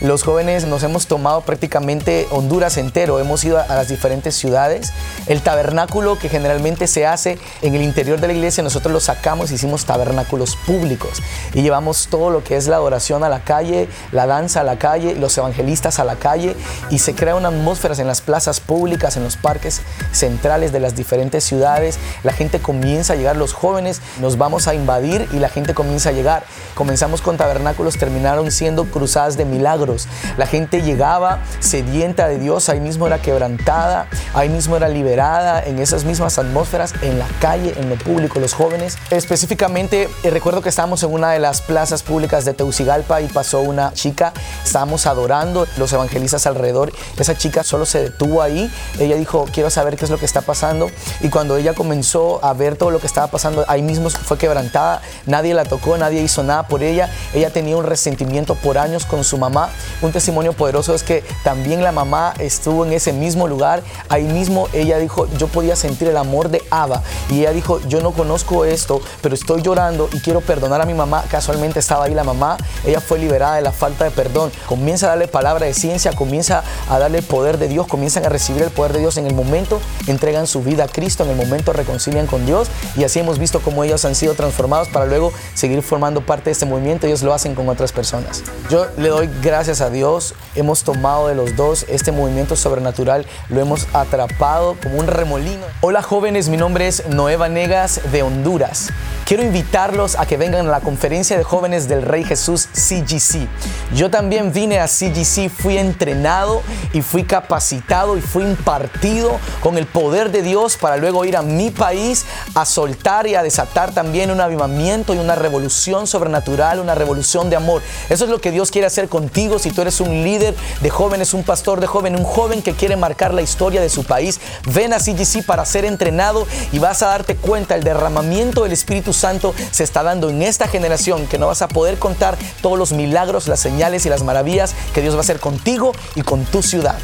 Los 0.00 0.22
jóvenes 0.22 0.66
nos 0.66 0.82
hemos 0.82 1.06
tomado 1.06 1.42
prácticamente 1.42 2.26
Honduras 2.30 2.76
entero, 2.76 3.20
hemos 3.20 3.42
ido 3.44 3.58
a 3.58 3.74
las 3.74 3.88
diferentes 3.88 4.34
ciudades. 4.34 4.92
El 5.26 5.40
tabernáculo 5.40 6.18
que 6.18 6.28
generalmente 6.28 6.88
se 6.88 7.06
hace 7.06 7.38
en 7.62 7.74
el 7.74 7.82
interior 7.82 8.20
de 8.20 8.26
la 8.26 8.32
iglesia, 8.32 8.62
nosotros 8.62 8.92
lo 8.92 9.00
sacamos, 9.00 9.50
hicimos 9.50 9.84
tabernáculos 9.84 10.56
públicos 10.56 11.22
y 11.54 11.62
llevamos 11.62 12.08
todo 12.10 12.30
lo 12.30 12.42
que 12.42 12.56
es 12.56 12.66
la 12.66 12.76
adoración 12.76 13.24
a 13.24 13.28
la 13.28 13.44
calle, 13.44 13.88
la 14.12 14.26
danza 14.26 14.60
a 14.60 14.64
la 14.64 14.78
calle, 14.78 15.14
los 15.14 15.38
evangelistas 15.38 15.98
a 15.98 16.04
la 16.04 16.16
calle 16.16 16.56
y 16.90 16.98
se 16.98 17.14
crea 17.14 17.36
una 17.36 17.48
atmósfera 17.48 17.94
en 17.96 18.06
las 18.06 18.20
plazas 18.20 18.60
públicas, 18.60 19.16
en 19.16 19.24
los 19.24 19.36
parques 19.36 19.80
centrales 20.12 20.72
de 20.72 20.80
las 20.80 20.96
diferentes 20.96 21.44
ciudades. 21.44 21.98
La 22.24 22.32
gente 22.32 22.58
comienza 22.58 23.12
a 23.12 23.16
llegar, 23.16 23.36
los 23.36 23.52
jóvenes 23.52 24.00
nos 24.20 24.38
vamos 24.38 24.66
a 24.66 24.74
invadir 24.74 25.28
y 25.32 25.36
la 25.36 25.48
gente 25.48 25.72
comienza 25.72 26.08
a 26.08 26.12
llegar. 26.12 26.44
Comenzamos 26.74 27.22
con 27.22 27.36
tabernáculos, 27.36 27.96
terminaron 27.96 28.50
siendo 28.50 28.84
cruzadas 28.86 29.36
de 29.36 29.44
milagros. 29.44 29.93
La 30.36 30.46
gente 30.46 30.82
llegaba 30.82 31.40
sedienta 31.60 32.28
de 32.28 32.38
Dios, 32.38 32.68
ahí 32.68 32.80
mismo 32.80 33.06
era 33.06 33.20
quebrantada, 33.20 34.06
ahí 34.34 34.48
mismo 34.48 34.76
era 34.76 34.88
liberada 34.88 35.62
en 35.62 35.78
esas 35.78 36.04
mismas 36.04 36.38
atmósferas, 36.38 36.94
en 37.02 37.18
la 37.18 37.26
calle, 37.40 37.74
en 37.78 37.88
lo 37.88 37.96
público, 37.96 38.40
los 38.40 38.54
jóvenes. 38.54 38.98
Específicamente, 39.10 40.08
eh, 40.22 40.30
recuerdo 40.30 40.62
que 40.62 40.68
estábamos 40.68 41.02
en 41.02 41.12
una 41.12 41.30
de 41.32 41.38
las 41.38 41.60
plazas 41.60 42.02
públicas 42.02 42.44
de 42.44 42.54
Teucigalpa 42.54 43.20
y 43.20 43.28
pasó 43.28 43.60
una 43.60 43.92
chica, 43.92 44.32
estábamos 44.64 45.06
adorando, 45.06 45.66
los 45.76 45.92
evangelistas 45.92 46.46
alrededor, 46.46 46.92
esa 47.18 47.36
chica 47.36 47.62
solo 47.62 47.86
se 47.86 48.02
detuvo 48.02 48.42
ahí, 48.42 48.70
ella 48.98 49.16
dijo, 49.16 49.46
quiero 49.52 49.70
saber 49.70 49.96
qué 49.96 50.04
es 50.04 50.10
lo 50.10 50.18
que 50.18 50.26
está 50.26 50.40
pasando 50.40 50.90
y 51.20 51.28
cuando 51.28 51.56
ella 51.56 51.74
comenzó 51.74 52.44
a 52.44 52.52
ver 52.52 52.76
todo 52.76 52.90
lo 52.90 53.00
que 53.00 53.06
estaba 53.06 53.28
pasando, 53.28 53.64
ahí 53.68 53.82
mismo 53.82 54.10
fue 54.10 54.38
quebrantada, 54.38 55.00
nadie 55.26 55.54
la 55.54 55.64
tocó, 55.64 55.96
nadie 55.96 56.22
hizo 56.22 56.42
nada 56.42 56.66
por 56.68 56.82
ella, 56.82 57.08
ella 57.32 57.50
tenía 57.50 57.76
un 57.76 57.84
resentimiento 57.84 58.54
por 58.54 58.78
años 58.78 59.06
con 59.06 59.24
su 59.24 59.38
mamá, 59.38 59.70
un 60.02 60.12
testimonio 60.12 60.52
poderoso 60.52 60.94
es 60.94 61.02
que 61.02 61.24
también 61.42 61.82
la 61.82 61.92
mamá 61.92 62.34
estuvo 62.38 62.84
en 62.84 62.92
ese 62.92 63.12
mismo 63.12 63.48
lugar, 63.48 63.82
ahí 64.08 64.24
mismo 64.24 64.68
ella 64.72 64.98
dijo, 64.98 65.26
yo 65.38 65.48
podía 65.48 65.76
sentir 65.76 66.08
el 66.08 66.16
amor 66.16 66.48
de 66.48 66.62
Abba 66.70 67.02
y 67.30 67.40
ella 67.40 67.52
dijo, 67.52 67.80
yo 67.88 68.00
no 68.00 68.12
conozco 68.12 68.64
esto, 68.64 69.00
pero 69.22 69.34
estoy 69.34 69.62
llorando 69.62 70.08
y 70.12 70.20
quiero 70.20 70.40
perdonar 70.40 70.80
a 70.80 70.86
mi 70.86 70.94
mamá, 70.94 71.24
casualmente 71.30 71.78
estaba 71.78 72.04
ahí 72.04 72.14
la 72.14 72.24
mamá, 72.24 72.56
ella 72.84 73.00
fue 73.00 73.18
liberada 73.18 73.56
de 73.56 73.62
la 73.62 73.72
falta 73.72 74.04
de 74.04 74.10
perdón, 74.10 74.52
comienza 74.66 75.06
a 75.06 75.10
darle 75.10 75.28
palabra 75.28 75.66
de 75.66 75.74
ciencia, 75.74 76.12
comienza 76.12 76.62
a 76.88 76.98
darle 76.98 77.18
el 77.18 77.24
poder 77.24 77.58
de 77.58 77.68
Dios, 77.68 77.86
comienzan 77.86 78.24
a 78.24 78.28
recibir 78.28 78.62
el 78.62 78.70
poder 78.70 78.92
de 78.92 79.00
Dios 79.00 79.16
en 79.16 79.26
el 79.26 79.34
momento, 79.34 79.80
entregan 80.06 80.46
su 80.46 80.62
vida 80.62 80.84
a 80.84 80.88
Cristo, 80.88 81.24
en 81.24 81.30
el 81.30 81.36
momento 81.36 81.72
reconcilian 81.72 82.26
con 82.26 82.46
Dios. 82.46 82.68
Y 82.96 83.04
así 83.04 83.20
hemos 83.20 83.38
visto 83.38 83.60
cómo 83.60 83.84
ellos 83.84 84.04
han 84.04 84.14
sido 84.14 84.34
transformados 84.34 84.88
para 84.88 85.06
luego 85.06 85.32
seguir 85.54 85.82
formando 85.82 86.20
parte 86.20 86.44
de 86.46 86.52
este 86.52 86.66
movimiento, 86.66 87.06
ellos 87.06 87.22
lo 87.22 87.34
hacen 87.34 87.54
con 87.54 87.68
otras 87.68 87.92
personas. 87.92 88.42
Yo 88.70 88.86
le 88.96 89.08
doy 89.08 89.30
gracias 89.42 89.63
a 89.64 89.88
Dios, 89.88 90.34
hemos 90.56 90.84
tomado 90.84 91.28
de 91.28 91.34
los 91.34 91.56
dos 91.56 91.86
este 91.88 92.12
movimiento 92.12 92.54
sobrenatural, 92.54 93.24
lo 93.48 93.62
hemos 93.62 93.86
atrapado 93.94 94.76
como 94.82 94.98
un 94.98 95.06
remolino. 95.06 95.64
Hola 95.80 96.02
jóvenes, 96.02 96.50
mi 96.50 96.58
nombre 96.58 96.86
es 96.86 97.06
Noé 97.08 97.36
Vanegas 97.36 98.12
de 98.12 98.22
Honduras. 98.22 98.90
Quiero 99.24 99.42
invitarlos 99.42 100.16
a 100.16 100.26
que 100.26 100.36
vengan 100.36 100.66
a 100.66 100.70
la 100.70 100.80
conferencia 100.80 101.38
de 101.38 101.44
jóvenes 101.44 101.88
del 101.88 102.02
Rey 102.02 102.24
Jesús 102.24 102.68
CGC. 102.74 103.48
Yo 103.94 104.10
también 104.10 104.52
vine 104.52 104.80
a 104.80 104.86
CGC, 104.86 105.48
fui 105.48 105.78
entrenado 105.78 106.60
y 106.92 107.00
fui 107.00 107.24
capacitado 107.24 108.18
y 108.18 108.20
fui 108.20 108.44
impartido 108.44 109.40
con 109.62 109.78
el 109.78 109.86
poder 109.86 110.30
de 110.30 110.42
Dios 110.42 110.76
para 110.76 110.98
luego 110.98 111.24
ir 111.24 111.38
a 111.38 111.42
mi 111.42 111.70
país 111.70 112.26
a 112.54 112.66
soltar 112.66 113.26
y 113.26 113.34
a 113.34 113.42
desatar 113.42 113.94
también 113.94 114.30
un 114.30 114.42
avivamiento 114.42 115.14
y 115.14 115.18
una 115.18 115.36
revolución 115.36 116.06
sobrenatural, 116.06 116.80
una 116.80 116.94
revolución 116.94 117.48
de 117.48 117.56
amor. 117.56 117.80
Eso 118.10 118.24
es 118.24 118.30
lo 118.30 118.42
que 118.42 118.50
Dios 118.50 118.70
quiere 118.70 118.86
hacer 118.86 119.08
contigo 119.08 119.53
si 119.58 119.70
tú 119.70 119.82
eres 119.82 120.00
un 120.00 120.22
líder 120.22 120.54
de 120.80 120.90
jóvenes, 120.90 121.34
un 121.34 121.42
pastor 121.42 121.80
de 121.80 121.86
jóvenes, 121.86 122.20
un 122.20 122.26
joven 122.26 122.62
que 122.62 122.72
quiere 122.72 122.96
marcar 122.96 123.34
la 123.34 123.42
historia 123.42 123.80
de 123.80 123.88
su 123.88 124.04
país. 124.04 124.40
Ven 124.72 124.92
a 124.92 124.98
CGC 124.98 125.44
para 125.44 125.64
ser 125.64 125.84
entrenado 125.84 126.46
y 126.72 126.78
vas 126.78 127.02
a 127.02 127.08
darte 127.08 127.36
cuenta 127.36 127.74
el 127.74 127.84
derramamiento 127.84 128.62
del 128.62 128.72
Espíritu 128.72 129.12
Santo 129.12 129.54
se 129.70 129.84
está 129.84 130.02
dando 130.02 130.30
en 130.30 130.42
esta 130.42 130.68
generación 130.68 131.26
que 131.26 131.38
no 131.38 131.46
vas 131.46 131.62
a 131.62 131.68
poder 131.68 131.98
contar 131.98 132.36
todos 132.60 132.78
los 132.78 132.92
milagros, 132.92 133.48
las 133.48 133.60
señales 133.60 134.06
y 134.06 134.08
las 134.08 134.22
maravillas 134.22 134.74
que 134.92 135.00
Dios 135.00 135.14
va 135.14 135.18
a 135.18 135.20
hacer 135.22 135.40
contigo 135.40 135.92
y 136.14 136.22
con 136.22 136.44
tu 136.44 136.62
ciudad. 136.62 136.98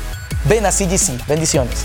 Ven 0.45 0.67
a 0.67 0.73
CGC. 0.73 1.27
Bendiciones. 1.27 1.85